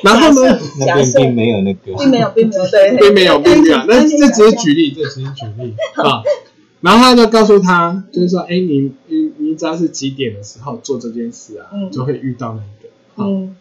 [0.03, 1.93] 然后呢，那边并没有那个。
[1.97, 6.21] 并没有，并没有，对，并没有，并没有，那但这只是举例，这只是举例啊。
[6.81, 12.63] 然后他就告诉他，就是说，哎，你你你只要是几点的时候做这件事啊，嗯就会遇到那个。
[12.63, 12.82] 好，
[13.17, 13.55] 嗯。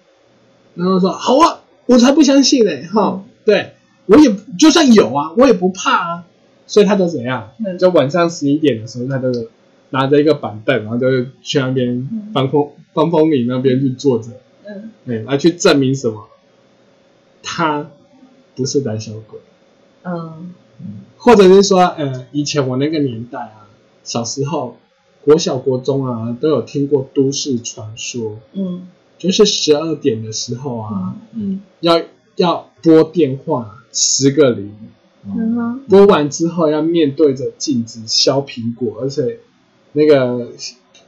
[0.74, 3.74] 然后说好啊，我才不相信嘞，哈，对
[4.06, 6.24] 我也就算有啊，我也不怕啊。
[6.66, 9.30] 所以他就怎样嗯，就晚上十一点的时候，他就
[9.90, 11.06] 拿着一个板凳，然后就
[11.42, 14.30] 去那边嗯防风防风岭那边去坐着，
[14.66, 14.90] 嗯。
[15.04, 16.28] 对，来去证明什么？
[17.42, 17.90] 他
[18.54, 19.40] 不是胆小鬼，
[20.04, 20.54] 嗯。
[21.18, 23.68] 或者是说，呃，以前我那个年代啊，
[24.02, 24.76] 小时候
[25.24, 28.88] 国小国中啊，都有听过都市传说，嗯
[29.22, 32.02] 就是十二点的时候啊，嗯要
[32.34, 34.74] 要拨电话十个零，
[35.24, 39.38] 嗯拨完之后要面对着镜子削苹果，而且
[39.92, 40.48] 那个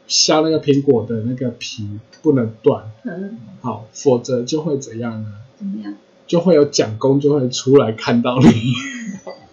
[0.06, 5.28] 削那个苹果的那个皮不能断，嗯，好，否则就会怎样呢？
[5.58, 5.96] 怎么样？
[6.28, 8.46] 就会有蒋公就会出来看到你。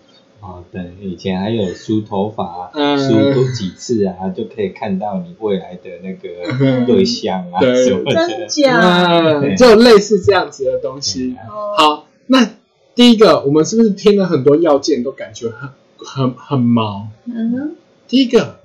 [0.41, 8.47] 哦，对，以前还有梳头发，嗯梳多几次啊，就可以看到你未来的那嗯个对象啊对什么真的。
[8.47, 9.39] 假？
[9.39, 11.35] 嗯，就类似这样子的东西。
[11.47, 12.49] 哦，好，那
[12.95, 17.07] 第一个，我们是不是听了很多要件都感觉很很很毛？
[17.25, 17.75] 嗯哼，
[18.07, 18.59] 第一个，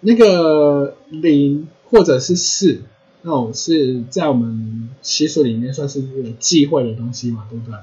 [0.00, 2.82] 那个零或者是四，
[3.22, 7.74] 那种是在我们习俗里面算是有忌讳的东西嘛，对不对？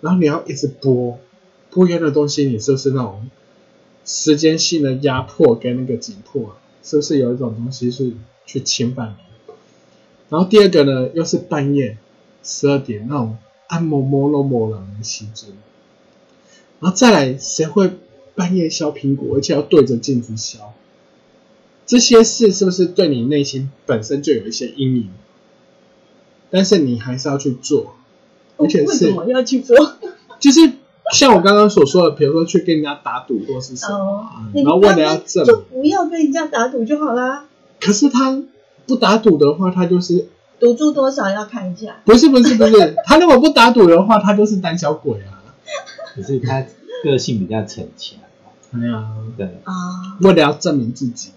[0.00, 1.18] 然后你要一直播
[1.70, 3.30] 播一样的东西，你是不是那种
[4.04, 6.56] 时间性的压迫跟那个紧迫？
[6.82, 8.12] 是不是有一种东西是
[8.46, 9.52] 去侵犯你？
[10.30, 11.98] 然后第二个呢，又是半夜
[12.42, 15.50] 十二点那种按摩摩罗摩人的时钟，
[16.80, 17.90] 然后再来，谁会
[18.34, 20.72] 半夜削苹果，而且要对着镜子削？
[21.86, 25.10] 这些事是不是对你内心本身就有一些阴影？
[26.48, 27.94] 但是你还是要去做，
[28.56, 29.76] 而且是为什么要去做？
[30.38, 30.72] 就是
[31.12, 37.46] 像我刚刚所说的，比如说去跟人家打赌或是什么然后为了要证就，不要跟人家打赌就好啦。
[37.80, 38.42] 可是他
[38.86, 41.96] 不打赌的话，他就是赌注多少要看一下。
[42.04, 45.40] 不是不是不是，他如果不打赌的话，他就是胆小鬼啊！
[46.14, 46.64] 可是他
[47.02, 48.18] 个性比较逞强，
[48.72, 49.72] 哎呀，对，啊，
[50.20, 51.30] 为了要证明自己，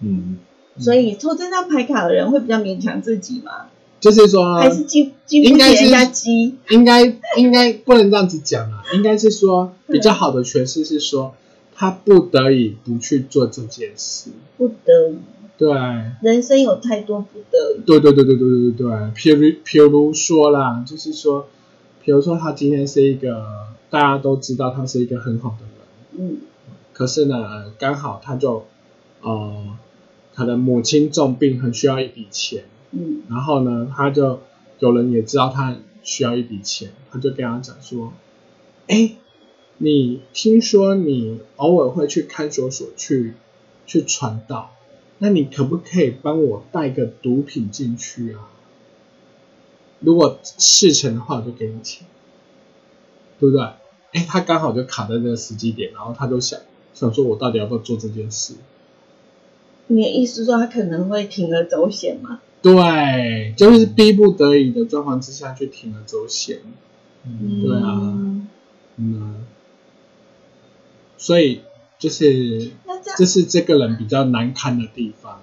[0.00, 0.38] 嗯，
[0.78, 3.66] 所以抽这张牌卡的人会比较勉强自己吗？
[4.00, 6.54] 就是说，还是经经不应该是起人家激？
[6.70, 7.04] 应该
[7.36, 11.34] 应该不能这样子讲啊，应该是说比较好的诠释是说，
[11.74, 14.30] 他不得已不去做这件事。
[14.56, 15.16] 不得已，
[15.58, 15.70] 对，
[16.22, 17.82] 人生有太多不得已。
[17.84, 21.46] 对对对对对对对，譬如譬如说啦，就是说，
[22.02, 23.44] 比如说他今天是一个
[23.90, 25.66] 大家都知道他是一个很好的
[26.18, 26.38] 人，嗯。
[26.92, 28.66] 可是呢，刚好他就
[29.22, 29.64] 呃，
[30.34, 34.40] 可能母亲重病，很需要一笔钱，嗯然后呢，他就
[34.78, 38.12] 有人也知道他需要一笔钱，他就跟他讲说，
[38.88, 39.12] 哎，
[39.78, 43.34] 你听说你偶尔会去看守所去
[43.86, 44.74] 去传道，
[45.18, 48.48] 那你可不可以帮我带个毒品进去啊？
[50.00, 52.06] 如果事成的话，我就给你钱，
[53.38, 53.64] 对不对？
[54.12, 56.58] 哎，他刚好就卡在那个时机点，然后他就想
[56.94, 58.54] 想说，我到底要不要做这件事？
[59.86, 62.40] 你的意思说他可能会铤而走险吗？
[62.62, 66.58] 对，就是逼不得已的状况之下去停了走险。
[67.24, 68.48] 嗯对啊嗯
[68.96, 69.44] 嗯，
[71.18, 71.60] 所以
[71.98, 75.40] 就是那这样，这是这个人比较难堪的地方。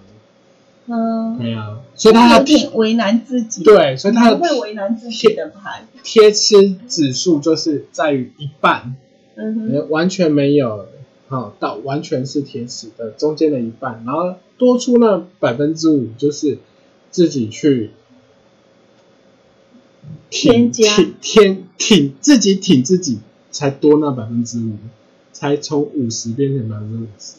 [0.90, 5.86] 嗯，对啊，所以他有的点为难自己。，对，所以他不会的为难自己的牌。
[6.02, 8.96] 贴吃指数就是在于一半，
[9.36, 10.88] 嗯哼，呃完全没有，
[11.28, 16.58] 好、到完全是铁齿的中间的一半，然后多出那百分之五就是
[17.12, 17.92] 自己去
[20.30, 23.20] 挺添加挺挺挺自己挺自己，
[23.52, 24.76] 才多那百分之五，
[25.32, 27.36] 才从五十变成百分之五十。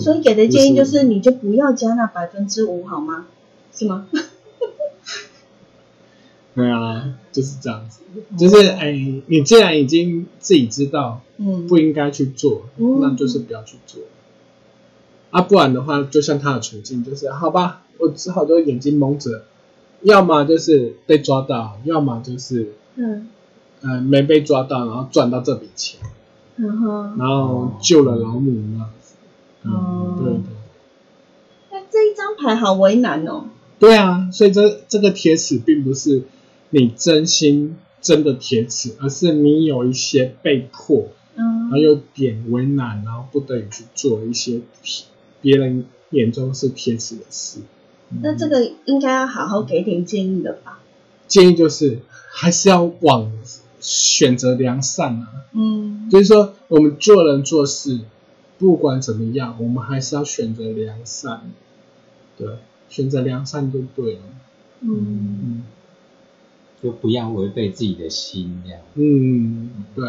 [0.00, 3.26] 所以给的建议就是，你就不要加那百分之五，好吗？
[3.72, 4.08] 是吗？
[6.54, 8.00] 对啊，就是这样子，
[8.38, 8.92] 就是哎，
[9.26, 14.02] 你既然已经自己知道嗯，不应该去做，嗯那就是不要去做。
[15.30, 19.44] 啊，不然的话，就像他的处境，就是好吧，我只好就眼睛蒙着，
[20.02, 23.28] 要么就是被抓到，要么就是嗯。
[23.86, 26.00] 呃没被抓到，然后赚到这笔钱，
[26.56, 29.14] 嗯哼，然后救了老母那样子。
[29.68, 30.16] 哦。
[30.18, 30.42] 对对。
[31.70, 33.44] 那这一张牌好为难哦。
[33.78, 36.22] 对啊，所以这这个铁齿并不是
[36.70, 45.04] 你真心真的铁齿，而是你有一些被迫，然后嗯，有点为难，然后不得已去做一些铁
[45.42, 47.58] 别人眼中是铁齿的事。
[48.22, 50.80] 那这个应该要好好给点建议的吧？
[51.26, 52.00] 建议就是
[52.30, 53.32] 还是要往
[53.80, 58.00] 选择良善啊，嗯就是说我们做人做事，
[58.58, 61.50] 不管怎么样，我们还是要选择良善，
[62.36, 64.20] 对，选择良善就对了。
[64.80, 65.64] 嗯嗯
[66.82, 68.80] 就不要违背自己的心这样。
[68.94, 70.04] 嗯，对，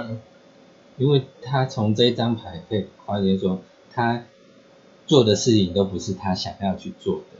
[0.98, 3.62] 因为他从这张牌可以发现说，
[3.94, 4.26] 他
[5.08, 7.35] 做的事情都不是他想要去做的。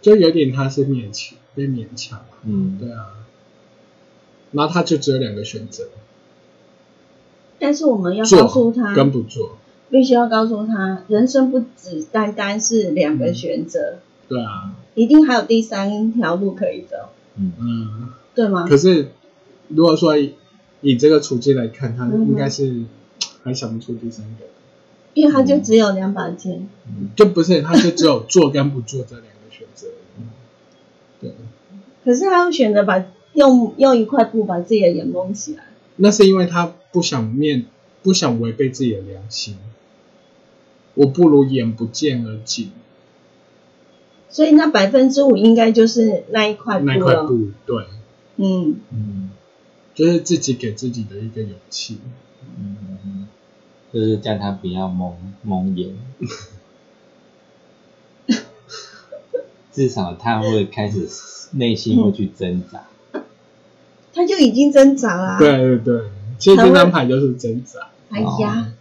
[0.00, 3.14] 就有点他是勉强被勉强，嗯，对啊，
[4.52, 5.88] 然后他就只有两个选择，
[7.58, 9.58] 但是我们要告诉他，跟不做，
[9.90, 13.98] 必须要告诉他，人生不只单单是两个选择，
[14.28, 16.96] 对啊，一定还有第三条路可以走，
[17.36, 18.08] 嗯，嗯。
[18.32, 18.64] 对吗？
[18.66, 19.10] 可是
[19.66, 20.34] 如果说以
[20.82, 22.84] 以这个处境来看，他应该是
[23.42, 24.46] 还想不出第三个，
[25.14, 26.68] 因为他就只有两把剑。
[27.16, 29.88] 就不是，他就只有做跟不做这两个选择。
[31.20, 31.34] 对，
[32.02, 33.04] 可是他会选择把
[33.34, 35.64] 用用一块布把自己的眼蒙起来。
[35.96, 37.66] 那是因为他不想面，
[38.02, 39.58] 不想违背自己的良心。
[40.94, 42.72] 我不如眼不见而进
[44.30, 47.24] 所以那百分之五应该就是那一块布那块了。
[47.26, 47.84] 布，对，
[48.36, 49.30] 嗯，嗯
[49.94, 51.98] 就是自己给自己的一个勇气。
[52.58, 53.28] 嗯，
[53.92, 55.94] 就是叫他不要蒙蒙眼，
[59.80, 61.08] 至少他会开始
[61.52, 62.84] 内心会去挣扎。
[64.12, 66.02] 他就已经挣扎啦、对对对，
[66.38, 67.88] 其实这张牌就是挣扎。
[68.10, 68.72] 哎呀，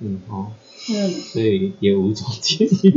[0.00, 0.48] 嗯哦，
[0.90, 2.92] 嗯， 所以也无从建议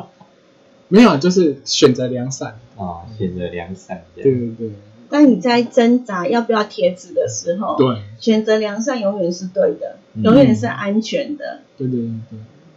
[0.88, 2.58] 没有，就是选择良善。
[2.76, 4.02] 哦，选择良善。
[4.14, 4.70] 对对对
[5.10, 11.60] 当你在挣扎要不要贴纸的时候，对选择良善永远是对的，嗯永远是安全的。
[11.76, 12.08] 对对对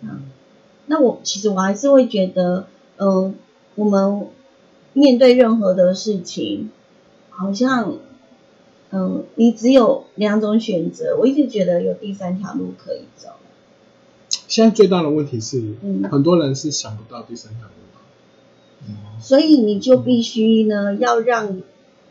[0.01, 0.09] 对，
[0.87, 2.67] 那我其实我还是会觉得，
[2.97, 3.35] 嗯、
[3.76, 4.28] 我们
[4.93, 6.71] 面对任何的事情，
[7.30, 7.97] 好像，
[8.91, 11.17] 嗯、你只有两种选择。
[11.19, 13.30] 我一直觉得有第三条路可以走。
[14.47, 19.21] 现在最大的问题是，嗯很多人是想不到第三条路的。
[19.21, 21.61] 所以你就必须呢，要让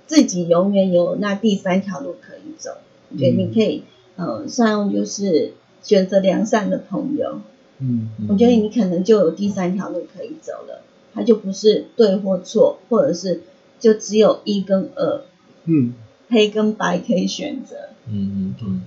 [0.07, 2.73] 自己永远有那第三条路可以走。
[3.11, 3.85] 我觉得你可以，
[4.17, 5.53] 呃，善用就是
[5.83, 7.41] 选择良善的朋友。
[7.79, 10.83] 嗯我觉得你可能就有第三条路可以走了，
[11.15, 13.43] 它就不是对或错，或者是
[13.79, 15.23] 就只有一跟二，
[15.65, 15.95] 嗯
[16.29, 17.77] 黑跟白可以选择，
[18.11, 18.83] 嗯嗯嗯，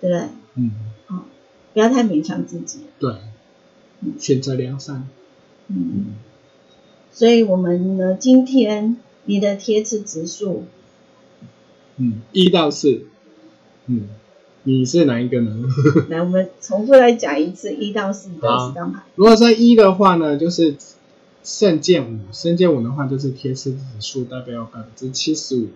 [0.00, 0.28] 对不对？
[0.56, 0.72] 嗯
[1.72, 2.80] 不要太勉强自己。
[2.98, 3.14] 对，
[4.18, 5.06] 选择良善。
[5.68, 6.14] 嗯，
[7.12, 10.64] 所以我们呢，今天你的贴纸指数，
[11.96, 13.06] 嗯，一到四，
[13.86, 14.08] 嗯，
[14.64, 15.62] 你是哪一个呢？
[16.10, 19.02] 来，我们重复来讲一次一到四的十张牌。
[19.14, 20.74] 如果说一的话呢，就是
[21.42, 25.68] 圣剑五，圣剑五的话就是贴身指数代表百分之七十五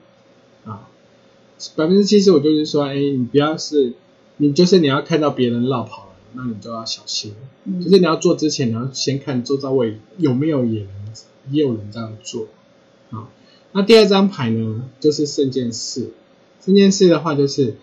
[0.65, 0.89] 啊，
[1.75, 3.95] 百分之七十五就是说，哎，你不要是，
[4.37, 7.35] 你就是你要看到别人绕跑了，那你就要小心。
[7.65, 10.91] 嗯就是你要做之前，你要先看周遭位有没有也人
[11.51, 12.49] 也有人这样做。
[13.11, 13.31] 啊，
[13.73, 16.13] 那第二张牌呢，就是圣剑四。
[16.63, 17.77] 圣剑四的话就是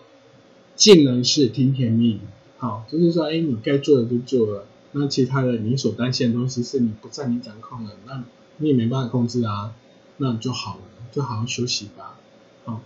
[0.76, 2.20] 尽人事听天命。
[2.58, 8.22] 好，就是说，哎，你该做的就做了，那其他的你所担心的东西是你不在你掌控的，那
[8.58, 9.72] 你也没办法控制啊，
[10.18, 12.18] 那就好了，就好好休息吧。
[12.64, 12.80] 好，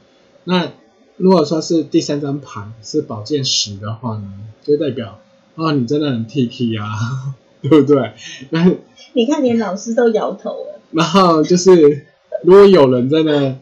[0.45, 0.73] 那
[1.17, 4.33] 如果说是第三张牌是宝剑十的话呢，
[4.63, 5.21] 就代表
[5.57, 8.13] 哦，你真的很 T T 啊， 对不对？
[8.51, 8.71] 那
[9.15, 10.81] 你看，连老师都摇头了。
[10.93, 12.07] 然后就是，
[12.45, 13.59] 如果有人真的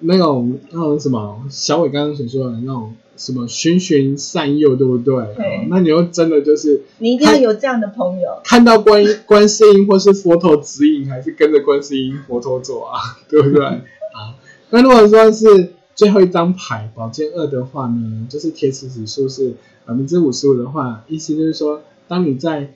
[0.00, 5.14] 那种那种什么，小伟刚刚所说的那种什么循循善诱，对不对？
[5.36, 8.40] 对哦那你又真的就是你一定要有这样的朋友。
[8.44, 12.98] 看到观 观世音或是佛陀指引，还是跟着观世音佛陀走啊，
[13.28, 13.64] 对不对？
[13.66, 14.38] 啊，
[14.70, 19.54] 那如果说是最后一张牌宝剑二的话呢，就是贴纸指数是
[19.84, 22.72] 百分之五十五的话，意思就是说，当你在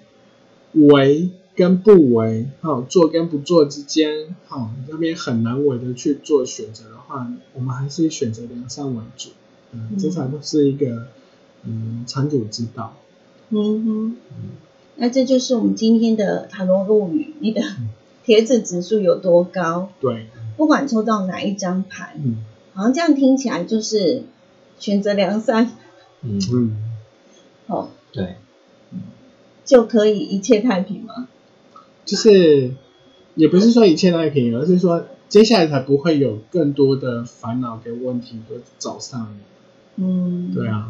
[0.72, 9.30] 为跟不为，好、做跟不做之间，好、那边很难为的去做选择的话，我们还是以选择良善为主，
[9.72, 11.08] 嗯，这才不是一个
[11.64, 12.94] 嗯长久之道。
[13.50, 14.16] 嗯哼，
[14.96, 17.62] 那这就是我们今天的塔罗物语，你的
[18.24, 19.90] 铁子指数有多高？
[20.00, 22.44] 对，不管抽到哪一张牌，嗯
[22.74, 24.22] 好像这样听起来就是
[24.78, 25.70] 选择良善
[26.22, 26.76] 嗯，嗯。
[27.66, 28.36] 哦，对，
[29.64, 31.28] 就可以一切太平吗？
[32.04, 32.74] 就是
[33.34, 39.42] 也不是说一切太平，而是说接下来才不会有更多的烦恼跟问题都找上你。
[39.96, 40.88] 嗯，对啊，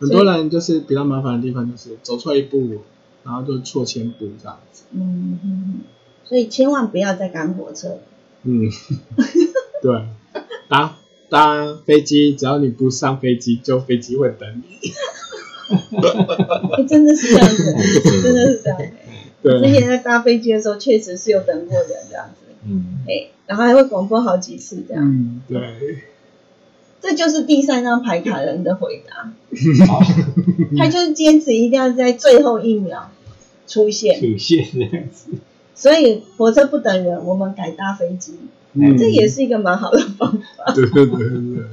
[0.00, 2.82] 很多人就是比较麻烦的地方就是走错一步，
[3.24, 4.84] 然后就错千步这样子。
[4.92, 5.80] 嗯
[6.24, 7.98] 所以千万不要再赶火车。
[8.44, 8.62] 嗯，
[9.82, 10.06] 对，
[10.68, 10.96] 搭
[11.28, 14.90] 搭飞机，只要你不上飞机，就飞机会等你。
[16.76, 17.72] 欸 真的是这样子，
[18.22, 18.78] 真的是这样。
[19.42, 25.04] 之对，前在搭飞机的时候，确实是有等过人这样子，嗯，哎、然后还会广播好几次这样。
[25.04, 25.58] 嗯，对，
[27.02, 29.32] 这就是第三张牌卡人的回答，
[30.78, 33.10] 他就是坚持一定要在最后一秒
[33.66, 35.32] 出现，出现这样子，
[35.74, 38.38] 所以火车不等人，我们改搭飞机，
[38.74, 40.72] 嗯，这也是一个蛮好的方法。
[40.72, 41.38] 对对对对。
[41.56, 41.64] 对，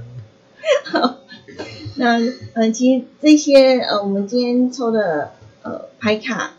[1.95, 2.19] 那
[2.53, 5.32] 呃，其实这些呃，我们今天抽的
[5.63, 6.53] 呃牌卡，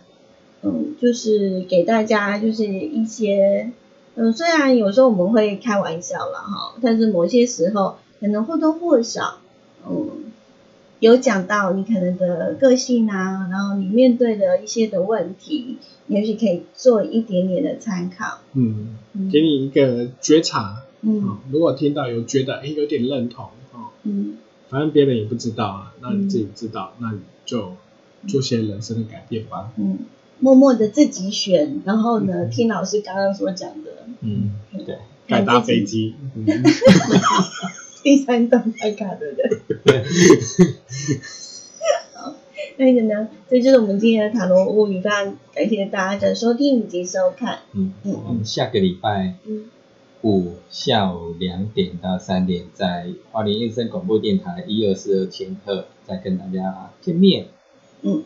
[0.62, 3.71] 嗯，就是给大家就是一些，
[4.14, 9.39] 嗯，虽然有时候我们会开玩笑啦哈，但是某些时候可能或多或少，
[9.89, 10.31] 嗯，
[11.01, 18.41] 有讲到你可能的个性啊，然后你面对的一些的问题，也许可以做一点点的参考。
[18.53, 19.31] 嗯，嗯。
[19.31, 20.83] 给你一个觉察。
[21.01, 21.23] 嗯。
[21.25, 24.37] 哦如果听到有觉得哎有点认同哦，嗯。
[24.68, 27.73] 反正别人也不知道啊，那你自己知道，那你就
[28.29, 29.73] 做些人生的改变吧。
[29.77, 29.99] 嗯，
[30.39, 33.91] 默默的自己选，然后呢，听老师刚刚所讲的。
[34.21, 34.51] 嗯，
[34.87, 36.45] 对，改搭飞机，嗯，
[38.03, 39.51] 第三张牌卡的人。
[42.15, 42.35] 好，
[42.77, 47.61] 那个呢，这就是我们今天的塔罗物语，非常感谢大家的收听以及收看。
[47.73, 49.67] 嗯，嗯我们下个礼拜嗯，
[50.23, 57.47] 五下午两点到三点，在花莲燕声广播电台一二四二千赫再跟大家见面。
[58.03, 58.23] 嗯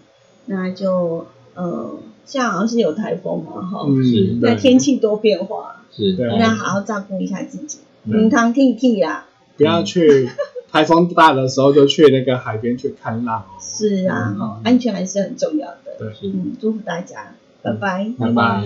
[0.47, 4.37] 那就呃，现在好像是有台风嘛，哈、嗯是。
[4.41, 8.13] 那天气多变化，是，对大家好好照顾一下自己，嗯。
[8.13, 9.27] 平常替替啦。
[9.57, 10.29] 不要去
[10.71, 13.61] 台风大的时候就去那个海边去看浪哦。
[13.61, 15.97] 是啊，嗯、安全还是很重要的。
[15.99, 18.13] 对，嗯，祝福大家，拜拜。
[18.19, 18.65] 拜拜拜。